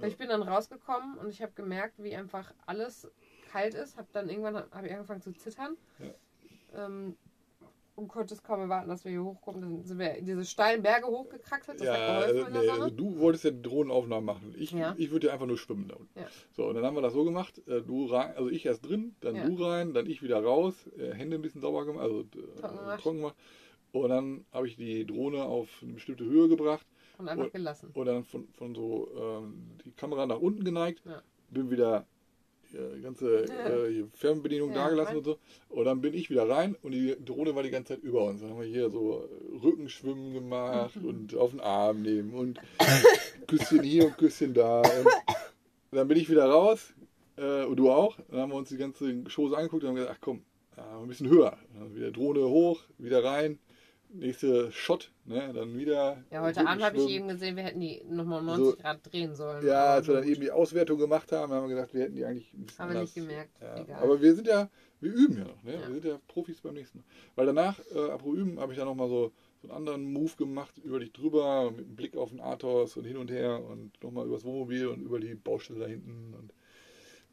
Ja. 0.01 0.07
Ich 0.07 0.17
bin 0.17 0.29
dann 0.29 0.43
rausgekommen 0.43 1.19
und 1.19 1.31
ich 1.31 1.43
habe 1.43 1.53
gemerkt, 1.55 2.03
wie 2.03 2.15
einfach 2.15 2.53
alles 2.67 3.09
kalt 3.51 3.75
ist. 3.75 3.97
Hab 3.97 4.13
dann 4.13 4.29
irgendwann 4.29 4.57
habe 4.71 4.87
ich 4.87 4.93
angefangen 4.93 5.23
zu 5.23 5.33
zittern. 5.33 5.77
Ähm, 6.75 7.17
und 7.97 8.09
konnte 8.09 8.35
es 8.35 8.43
kaum 8.43 8.61
erwarten, 8.61 8.89
dass 8.89 9.05
wir 9.05 9.13
hier 9.13 9.25
hochkommen. 9.25 9.61
Dann 9.63 9.85
sind 9.85 9.99
wir 9.99 10.21
diese 10.21 10.45
steilen 10.45 10.83
Berge 10.83 11.07
hochgekraxelt. 11.07 11.79
Das 11.81 11.87
Ja, 11.87 11.93
hat 11.95 12.01
also, 12.01 12.33
geholfen 12.35 12.47
in 12.49 12.53
der 12.55 12.63
nee, 12.63 12.71
also 12.83 12.91
du 12.91 13.19
wolltest 13.19 13.45
ja 13.45 13.51
Drohnenaufnahmen 13.53 14.25
machen. 14.25 14.55
Ich, 14.59 14.73
Ja. 14.73 14.95
ich 14.99 15.11
würde 15.11 15.29
ja 15.29 15.33
einfach 15.33 15.47
nur 15.47 15.59
schwimmen 15.59 15.89
da 15.89 15.97
unten. 15.97 16.19
Ja. 16.19 16.27
So, 16.53 16.67
und 16.67 16.75
dann 16.75 16.85
haben 16.85 16.95
wir 16.97 17.03
das 17.03 17.13
so 17.13 17.25
gemacht. 17.25 17.63
äh, 17.69 17.83
Du 17.83 18.07
rein, 18.07 18.35
also 18.37 18.51
ich 18.51 18.67
erst 18.67 18.89
drin, 18.89 19.15
dann 19.21 19.37
Ja. 19.37 19.47
du 19.49 19.63
rein, 19.63 19.95
dann 19.95 20.07
ich 20.07 20.23
wieder 20.23 20.43
raus, 20.43 20.75
äh, 20.99 21.13
Hände 21.15 21.37
ein 21.37 21.43
bisschen 21.43 21.61
sauber 21.61 21.85
gemacht, 21.85 22.03
also 22.03 22.21
äh, 22.21 22.25
Trocken 22.61 22.77
gemacht. 22.79 23.01
trocken 23.03 23.17
gemacht. 23.19 23.37
Und 23.93 24.09
dann 24.09 24.45
habe 24.51 24.67
ich 24.67 24.77
die 24.77 25.07
Drohne 25.07 25.45
auf 25.45 25.69
eine 25.83 25.93
bestimmte 25.93 26.25
Höhe 26.25 26.49
gebracht 26.49 26.85
Und 27.19 27.29
einfach 27.29 27.45
und- 27.45 27.53
gelassen. 27.53 27.91
und 27.95 28.07
dann 28.07 28.25
von, 28.25 28.49
von 28.55 28.75
so 28.75 29.09
ähm, 29.17 29.71
die 29.85 29.93
Kamera 29.93 30.27
nach 30.27 30.41
unten 30.41 30.65
geneigt, 30.65 31.03
bin 31.51 31.71
wieder 31.71 31.99
äh, 32.01 32.05
ganze 33.03 33.45
äh, 33.45 34.05
Fernbedienung 34.15 34.71
Ja, 34.71 34.85
dagelassen 34.85 35.17
und 35.17 35.25
so. 35.25 35.39
Und 35.69 35.85
dann 35.85 36.01
bin 36.01 36.15
ich 36.15 36.31
wieder 36.31 36.49
rein 36.49 36.77
und 36.83 36.93
die 36.93 37.17
Drohne 37.25 37.55
war 37.55 37.63
die 37.63 37.71
ganze 37.71 37.95
Zeit 37.95 38.03
über 38.03 38.25
uns. 38.25 38.41
Dann 38.41 38.51
haben 38.51 38.61
wir 38.61 38.67
hier 38.67 38.91
so 38.91 39.23
äh, 39.23 39.65
Rückenschwimmen 39.65 40.35
gemacht 40.35 40.97
und 41.03 41.35
auf 41.37 41.51
den 41.51 41.61
Arm 41.61 42.03
nehmen 42.03 42.33
und 42.35 42.61
Küsschen 43.47 43.83
hier 43.83 44.07
und 44.07 44.19
Küsschen 44.19 44.55
da. 44.55 44.81
Und 44.81 45.99
dann 45.99 46.09
bin 46.09 46.19
ich 46.19 46.29
wieder 46.31 46.47
raus 46.47 46.93
äh, 47.37 47.65
und 47.65 47.77
du 47.77 47.91
auch. 47.91 48.17
Dann 48.31 48.41
haben 48.41 48.51
wir 48.51 48.57
uns 48.57 48.69
die 48.69 48.77
ganze 48.77 49.25
Chose 49.35 49.57
angeguckt 49.57 49.83
und 49.83 49.91
haben 49.91 49.97
gesagt, 49.97 50.17
ach 50.17 50.21
komm, 50.21 50.43
äh, 50.77 50.81
ein 50.81 51.09
bisschen 51.09 51.29
höher. 51.29 51.57
Dann 51.79 51.95
wieder 51.95 52.11
Drohne 52.11 52.41
hoch, 52.49 52.83
wieder 52.99 53.23
rein. 53.25 53.59
Nächste 54.17 54.71
Shot, 54.71 55.11
ne? 55.25 55.53
dann 55.53 55.77
wieder. 55.77 56.23
Ja, 56.31 56.43
heute 56.43 56.65
Abend 56.65 56.85
habe 56.85 56.97
ich 56.99 57.09
eben 57.09 57.27
gesehen, 57.27 57.57
wir 57.57 57.65
hätten 57.65 57.81
die 57.81 58.01
nochmal 58.09 58.43
90 58.43 58.65
So. 58.65 58.77
Grad 58.77 59.01
drehen 59.13 59.35
sollen. 59.35 59.67
Ja, 59.67 59.95
als 59.95 60.07
wir 60.07 60.15
dann 60.15 60.29
eben 60.29 60.41
die 60.41 60.53
Auswertung 60.53 60.99
gemacht 60.99 61.33
haben, 61.33 61.53
haben 61.53 61.69
wir 61.69 61.75
gedacht, 61.75 61.93
wir 61.93 62.03
hätten 62.03 62.15
die 62.15 62.25
eigentlich 62.25 62.53
ein 62.55 62.65
bisschen 62.65 62.79
Haben 62.79 62.95
wir 62.95 63.01
nicht 63.01 63.15
gemerkt. 63.15 63.51
Ja. 63.61 63.77
Egal. 63.77 64.03
Aber 64.03 64.23
wir 64.23 64.35
sind 64.37 64.47
ja, 64.47 64.71
wir 65.01 65.13
üben 65.13 65.39
ja 65.39 65.45
noch, 65.45 65.63
ne? 65.65 65.75
Ja. 65.75 65.89
Wir 65.89 65.95
sind 65.95 66.05
ja 66.05 66.21
Profis 66.29 66.61
beim 66.61 66.75
nächsten 66.75 66.99
Mal. 66.99 67.05
Weil 67.35 67.47
danach, 67.47 67.81
äh, 67.93 68.11
apropos 68.11 68.39
üben, 68.39 68.61
habe 68.61 68.73
ich 68.73 68.79
dann 68.79 68.87
nochmal 68.87 69.09
so, 69.09 69.33
so 69.61 69.69
einen 69.69 69.77
anderen 69.77 70.13
Move 70.13 70.37
gemacht, 70.39 70.79
über 70.79 71.01
dich 71.01 71.13
drüber, 71.13 71.73
mit 71.73 71.87
einem 71.87 71.97
Blick 71.97 72.17
auf 72.17 72.31
den 72.31 72.41
Athos 72.41 72.97
und 72.97 73.05
hin 73.05 73.17
und 73.17 73.33
her 73.33 73.61
und 73.65 74.01
nochmal 74.01 74.27
übers 74.27 74.45
Wohnmobil 74.45 74.87
und 74.87 75.01
über 75.01 75.19
die 75.19 75.35
Baustelle 75.35 75.81
da 75.81 75.87
hinten. 75.87 76.35
Und 76.39 76.53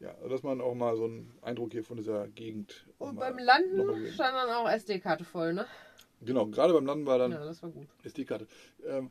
ja, 0.00 0.16
also 0.16 0.30
dass 0.30 0.42
man 0.42 0.60
auch 0.60 0.74
mal 0.74 0.96
so 0.96 1.04
einen 1.04 1.32
Eindruck 1.42 1.70
hier 1.70 1.84
von 1.84 1.96
dieser 1.96 2.26
Gegend. 2.26 2.86
Und 2.98 3.20
beim 3.20 3.38
Landen 3.38 4.08
stand 4.12 4.34
dann 4.34 4.50
auch 4.50 4.68
SD-Karte 4.68 5.22
voll, 5.22 5.52
ne? 5.54 5.64
Genau, 6.24 6.46
gerade 6.46 6.72
beim 6.72 6.86
Landen 6.86 7.06
war 7.06 7.18
dann 7.18 7.32
Ja, 7.32 7.44
das 7.44 7.62
war 7.62 7.70
gut. 7.70 7.86
SD-Karte. 8.02 8.46
Ähm, 8.86 9.10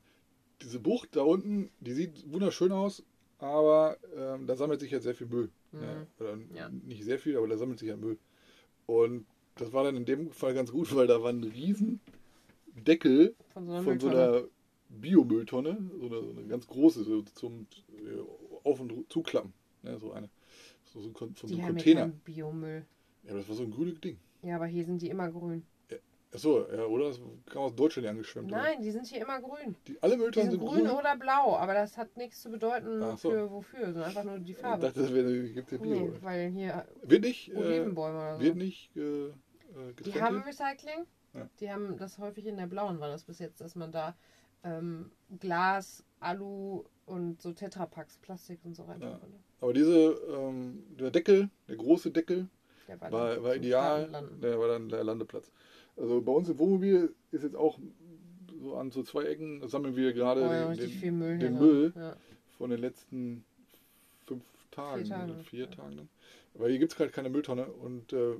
diese 0.61 0.79
Bucht 0.79 1.15
da 1.15 1.23
unten, 1.23 1.71
die 1.79 1.93
sieht 1.93 2.31
wunderschön 2.31 2.71
aus, 2.71 3.03
aber 3.39 3.97
ähm, 4.15 4.47
da 4.47 4.55
sammelt 4.55 4.79
sich 4.79 4.91
ja 4.91 4.99
sehr 4.99 5.15
viel 5.15 5.27
Müll. 5.27 5.49
Mhm. 5.71 5.79
Ne? 5.79 6.07
Oder 6.19 6.37
Ja. 6.53 6.69
Nicht 6.69 7.03
sehr 7.03 7.19
viel, 7.19 7.37
aber 7.37 7.47
da 7.47 7.57
sammelt 7.57 7.79
sich 7.79 7.89
ja 7.89 7.97
Müll. 7.97 8.17
Und 8.85 9.25
das 9.55 9.73
war 9.73 9.83
dann 9.83 9.95
in 9.95 10.05
dem 10.05 10.31
Fall 10.31 10.53
ganz 10.53 10.71
gut, 10.71 10.93
weil 10.95 11.07
da 11.07 11.21
war 11.21 11.29
ein 11.29 11.43
riesen 11.43 11.99
Deckel 12.75 13.35
Von 13.53 13.65
so 13.65 13.73
einer 13.73 13.83
von 13.83 13.99
so 13.99 14.07
einer 14.09 14.43
Biomülltonne, 14.89 15.77
so 15.99 16.05
eine, 16.05 16.21
so 16.21 16.31
eine 16.31 16.47
ganz 16.47 16.67
große, 16.67 17.03
so 17.03 17.21
zum 17.21 17.67
äh, 17.89 18.19
Auf- 18.63 18.79
und 18.79 19.11
Zuklappen. 19.11 19.53
Ne? 19.83 19.97
So 19.99 20.11
eine. 20.11 20.29
So, 20.85 21.01
so, 21.01 21.07
ein 21.07 21.35
so 21.35 21.47
einem 21.47 21.61
haben 21.61 21.67
Container. 21.75 22.01
ja 22.01 22.11
Biomüll. 22.25 22.85
Ja, 23.23 23.29
aber 23.31 23.39
das 23.39 23.49
war 23.49 23.55
so 23.55 23.63
ein 23.63 23.71
grünes 23.71 23.99
Ding. 24.01 24.17
Ja, 24.43 24.55
aber 24.55 24.65
hier 24.65 24.85
sind 24.85 25.01
die 25.01 25.09
immer 25.09 25.29
grün. 25.31 25.63
Achso, 26.33 26.65
ja, 26.73 26.85
oder? 26.85 27.09
Das 27.09 27.19
kam 27.47 27.63
aus 27.63 27.75
Deutschland 27.75 28.07
angeschwemmt. 28.07 28.51
oder? 28.51 28.61
Nein, 28.61 28.81
die 28.81 28.91
sind 28.91 29.05
hier 29.05 29.21
immer 29.21 29.41
grün. 29.41 29.75
Die, 29.87 30.01
alle 30.01 30.13
Die 30.15 30.21
Mülltonnen 30.21 30.51
sind 30.51 30.59
sind 30.61 30.69
grün 30.69 30.85
grün. 30.85 30.97
oder 30.97 31.17
blau, 31.17 31.57
aber 31.57 31.73
das 31.73 31.97
hat 31.97 32.15
nichts 32.15 32.41
zu 32.41 32.49
bedeuten 32.49 33.01
so. 33.17 33.29
für 33.31 33.51
wofür, 33.51 33.85
sondern 33.87 34.03
einfach 34.05 34.23
nur 34.23 34.39
die 34.39 34.53
Ich 34.53 34.57
Farbe. 34.57 34.85
dachte, 34.87 35.01
das 35.01 35.13
wäre, 35.13 35.49
gibt 35.49 35.71
ja 35.73 35.77
Bio. 35.77 35.93
nee, 35.93 36.11
weil 36.21 36.49
hier 36.49 36.85
Wird 37.03 37.23
nicht, 37.23 37.49
äh, 37.51 37.55
Olivenbäume 37.57 38.17
oder 38.17 38.35
so. 38.37 38.41
wird 38.43 38.55
nicht 38.55 38.95
äh, 38.95 39.25
äh, 39.27 39.33
Die 40.05 40.21
haben? 40.21 40.41
Recycling. 40.43 41.05
Ja. 41.33 41.49
Die 41.59 41.71
haben 41.71 41.97
das 41.97 42.17
häufig 42.17 42.45
in 42.45 42.57
der 42.57 42.67
blauen 42.67 42.99
war 42.99 43.09
das 43.09 43.23
bis 43.23 43.39
jetzt, 43.39 43.59
dass 43.61 43.75
man 43.75 43.91
da 43.91 44.15
ähm, 44.63 45.11
Glas, 45.39 46.03
Alu 46.21 46.83
und 47.05 47.41
so 47.41 47.51
Tetrapacks, 47.51 48.17
Plastik 48.19 48.59
und 48.63 48.75
so 48.75 48.83
rein 48.83 49.01
Ja. 49.01 49.19
Aber 49.59 49.73
diese, 49.73 50.11
ähm, 50.29 50.83
der 50.99 51.11
Deckel, 51.11 51.49
der 51.67 51.75
große 51.75 52.11
Deckel, 52.11 52.47
War, 52.87 53.11
war 53.43 53.53
zum 53.53 53.61
ideal. 53.63 54.09
Der 54.41 54.59
war 54.59 54.67
dann 54.67 54.89
der 54.89 55.03
Landeplatz. 55.03 55.51
Also 55.97 56.21
bei 56.21 56.31
uns 56.31 56.49
im 56.49 56.57
Wohnmobil 56.59 57.13
ist 57.31 57.43
jetzt 57.43 57.55
auch 57.55 57.77
so 58.61 58.75
an 58.75 58.91
so 58.91 59.03
zwei 59.03 59.23
Ecken 59.25 59.67
sammeln 59.67 59.95
wir 59.95 60.13
gerade 60.13 60.43
Oh 60.43 60.73
den, 60.75 61.01
den, 61.01 61.17
Müll. 61.19 61.39
den 61.39 61.57
Müll. 61.59 61.93
Ja. 61.95 62.15
von 62.57 62.69
den 62.69 62.79
letzten 62.79 63.43
fünf 64.25 64.43
Tagen, 64.71 65.05
Vier 65.05 65.15
Tagen, 65.15 65.31
oder 65.31 65.43
vier 65.43 65.65
ja. 65.65 65.71
Tagen. 65.71 65.97
Dann. 65.97 66.09
Weil 66.53 66.69
hier 66.71 66.79
gibt 66.79 66.93
es 66.93 66.99
halt 66.99 67.13
keine 67.13 67.29
Mülltonne 67.29 67.65
und 67.65 68.11
äh, 68.13 68.35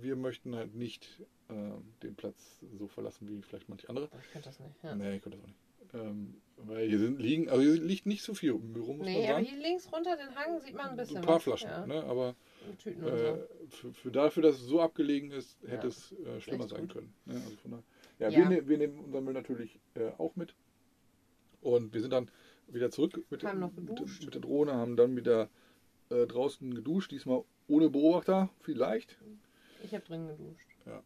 wir 0.00 0.16
möchten 0.16 0.54
halt 0.56 0.74
nicht 0.74 1.08
äh, 1.48 1.54
den 2.02 2.14
Platz 2.16 2.36
so 2.78 2.88
verlassen 2.88 3.28
wie 3.28 3.40
vielleicht 3.42 3.68
manche 3.68 3.88
andere. 3.88 4.06
Aber 4.10 4.20
Ich 4.20 4.32
könnte 4.32 4.48
das 4.48 4.58
nicht. 4.60 4.74
Ja. 4.82 4.94
Nee, 4.94 5.16
ich 5.16 5.22
könnte 5.22 5.38
das 5.38 5.44
auch 5.44 5.48
nicht. 5.48 5.58
Ähm, 5.94 6.34
weil 6.56 6.88
hier 6.88 6.98
sind, 6.98 7.20
liegen, 7.20 7.48
also 7.48 7.62
hier 7.62 7.80
liegt 7.80 8.06
nicht 8.06 8.22
so 8.24 8.34
viel 8.34 8.54
Müll 8.54 8.82
rum, 8.82 8.98
muss 8.98 9.06
Nee, 9.06 9.14
man 9.14 9.24
aber 9.24 9.32
sagen. 9.34 9.46
hier 9.46 9.62
links 9.62 9.92
runter 9.92 10.16
den 10.16 10.34
Hang 10.34 10.60
sieht 10.60 10.74
man 10.74 10.90
ein 10.90 10.96
bisschen. 10.96 11.18
ein 11.18 11.22
paar 11.24 11.36
was. 11.36 11.42
Flaschen, 11.44 11.70
Ja, 11.70 11.86
ne? 11.86 12.02
aber 12.04 12.34
Tüten 12.72 13.04
und 13.04 13.12
äh, 13.12 13.36
so. 13.36 13.68
für, 13.68 13.92
für 13.92 14.10
dafür, 14.10 14.42
dass 14.42 14.56
es 14.56 14.62
so 14.66 14.80
abgelegen 14.80 15.30
ist, 15.30 15.60
hätte 15.62 15.86
Ja. 15.86 15.88
es 15.88 16.12
äh, 16.12 16.40
schlimmer 16.40 16.68
sein 16.68 16.82
gut. 16.82 16.94
können. 16.94 17.14
Ne? 17.26 17.34
Also 17.34 17.56
von 17.56 17.70
daher, 18.18 18.30
ja. 18.30 18.38
Wir, 18.38 18.48
ne, 18.48 18.68
wir 18.68 18.78
nehmen 18.78 18.98
unseren 19.04 19.24
Müll 19.24 19.34
natürlich 19.34 19.78
äh, 19.94 20.10
auch 20.18 20.34
mit. 20.36 20.54
Und 21.60 21.92
wir 21.94 22.00
sind 22.00 22.12
dann 22.12 22.30
wieder 22.68 22.90
zurück 22.90 23.24
mit, 23.30 23.42
Haben 23.44 23.60
der- 23.60 23.68
noch 23.68 23.72
mit, 23.74 24.22
mit 24.24 24.34
der 24.34 24.40
Drohne, 24.40 24.74
haben 24.74 24.96
dann 24.96 25.16
wieder 25.16 25.48
äh, 26.10 26.26
draußen 26.26 26.74
geduscht, 26.74 27.10
diesmal 27.10 27.44
ohne 27.68 27.88
Beobachter, 27.90 28.50
vielleicht. 28.60 29.18
Ich 29.82 29.94
habe 29.94 30.04
drin 30.04 30.28
geduscht. 30.28 30.66
Ja. 30.86 31.02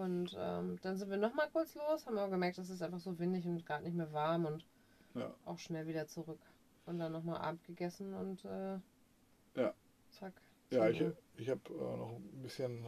Und 0.00 0.34
ähm, 0.36 0.78
dann 0.82 0.96
sind 0.96 1.10
wir 1.10 1.16
nochmal 1.16 1.48
kurz 1.52 1.76
los, 1.76 2.06
haben 2.06 2.18
aber 2.18 2.30
gemerkt, 2.30 2.58
es 2.58 2.70
ist 2.70 2.82
einfach 2.82 2.98
so 2.98 3.18
windig 3.20 3.46
und 3.46 3.64
gerade 3.64 3.84
nicht 3.84 3.94
mehr 3.96 4.12
warm 4.12 4.46
und 4.46 4.66
Ja. 5.14 5.32
auch 5.44 5.58
schnell 5.58 5.86
wieder 5.86 6.06
zurück. 6.08 6.40
Und 6.86 6.98
dann 6.98 7.12
nochmal 7.12 7.38
Abend 7.40 7.62
gegessen 7.64 8.12
und 8.14 8.44
äh, 8.44 8.78
Ja. 9.60 9.74
zack. 10.10 10.32
Ja, 10.70 10.88
ich, 10.88 10.98
zurück. 10.98 11.16
ich 11.38 11.48
habe 11.48 11.60
äh, 11.70 11.96
noch 11.96 12.16
ein 12.16 12.42
bisschen 12.42 12.84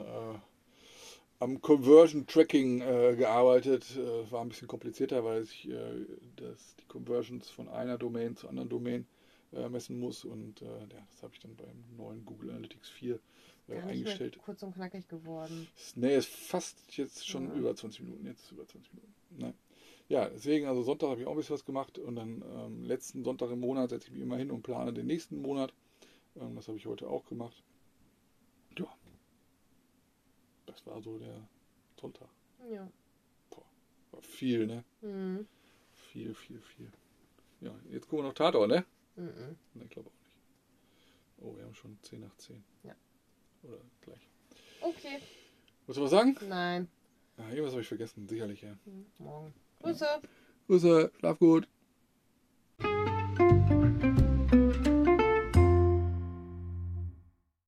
am 1.40 1.60
Conversion 1.60 2.26
Tracking 2.26 2.80
äh, 2.80 3.14
gearbeitet. 3.16 3.96
Äh, 3.96 4.30
war 4.30 4.42
ein 4.42 4.48
bisschen 4.48 4.68
komplizierter, 4.68 5.24
weil 5.24 5.42
ich 5.42 5.68
äh, 5.68 6.06
das, 6.36 6.74
die 6.76 6.86
Conversions 6.86 7.48
von 7.50 7.68
einer 7.68 7.98
Domain 7.98 8.36
zur 8.36 8.50
anderen 8.50 8.68
Domain 8.68 9.06
äh, 9.52 9.68
messen 9.68 9.98
muss. 9.98 10.24
Und 10.24 10.62
äh, 10.62 10.66
ja, 10.66 10.86
das 11.10 11.22
habe 11.22 11.34
ich 11.34 11.40
dann 11.40 11.54
beim 11.56 11.84
neuen 11.96 12.24
Google 12.24 12.50
Analytics 12.50 12.88
4 12.90 13.14
äh, 13.68 13.74
Gar 13.74 13.84
eingestellt. 13.86 14.38
kurz 14.44 14.62
und 14.62 14.74
knackig 14.74 15.06
geworden. 15.08 15.68
Nee, 15.94 16.16
ist 16.16 16.28
fast 16.28 16.96
jetzt 16.96 17.28
schon 17.28 17.46
Ja. 17.48 17.54
über 17.54 17.74
20 17.76 18.02
Minuten. 18.02 18.26
Jetzt 18.26 18.42
ist 18.44 18.52
über 18.52 18.66
20 18.66 18.92
Minuten. 18.94 19.14
Ne? 19.36 19.54
Ja, 20.08 20.28
deswegen, 20.28 20.66
also 20.66 20.82
Sonntag 20.82 21.10
habe 21.10 21.20
ich 21.20 21.26
auch 21.26 21.32
ein 21.32 21.36
bisschen 21.36 21.54
was 21.54 21.66
gemacht 21.66 21.98
und 21.98 22.16
dann 22.16 22.42
ähm, 22.56 22.82
letzten 22.82 23.24
Sonntag 23.24 23.50
im 23.50 23.60
Monat 23.60 23.90
setze 23.90 24.06
ich 24.08 24.12
mich 24.14 24.22
immer 24.22 24.38
hin 24.38 24.50
und 24.50 24.62
plane 24.62 24.92
den 24.92 25.06
nächsten 25.06 25.40
Monat. 25.42 25.72
Ähm, 26.36 26.54
das 26.56 26.68
habe 26.68 26.78
ich 26.78 26.86
heute 26.86 27.08
auch 27.08 27.24
gemacht. 27.26 27.62
Ja. 28.78 28.86
Das 30.66 30.86
war 30.86 31.00
so 31.02 31.18
der 31.18 31.48
Sonntag. 32.00 32.28
Ja. 32.70 32.88
War 34.10 34.22
viel, 34.22 34.66
ne? 34.66 34.84
Mhm. 35.00 35.46
Viel, 35.92 36.34
viel, 36.34 36.60
viel. 36.60 36.90
Ja, 37.60 37.74
jetzt 37.90 38.08
gucken 38.08 38.24
wir 38.24 38.28
noch 38.28 38.34
Tatort, 38.34 38.68
ne? 38.68 38.84
Mhm. 39.16 39.56
Ne, 39.74 39.84
ich 39.84 39.90
glaube 39.90 40.08
auch 40.08 40.24
nicht. 40.24 40.34
Oh, 41.40 41.56
wir 41.56 41.64
haben 41.64 41.74
schon 41.74 41.98
10 42.02 42.20
nach 42.20 42.36
10. 42.36 42.64
Ja. 42.84 42.94
Oder 43.62 43.78
gleich. 44.00 44.28
Okay. 44.80 45.20
Willst 45.86 45.98
du 45.98 46.02
was 46.04 46.10
sagen? 46.10 46.36
Nein. 46.48 46.88
Ah, 47.36 47.48
irgendwas 47.50 47.72
habe 47.72 47.82
ich 47.82 47.88
vergessen, 47.88 48.28
sicherlich, 48.28 48.62
ja. 48.62 48.76
Mhm. 48.84 49.06
Morgen. 49.18 49.54
Grüße. 49.80 50.06
Grüße, 50.66 51.12
schlaf 51.18 51.38
gut. 51.38 51.68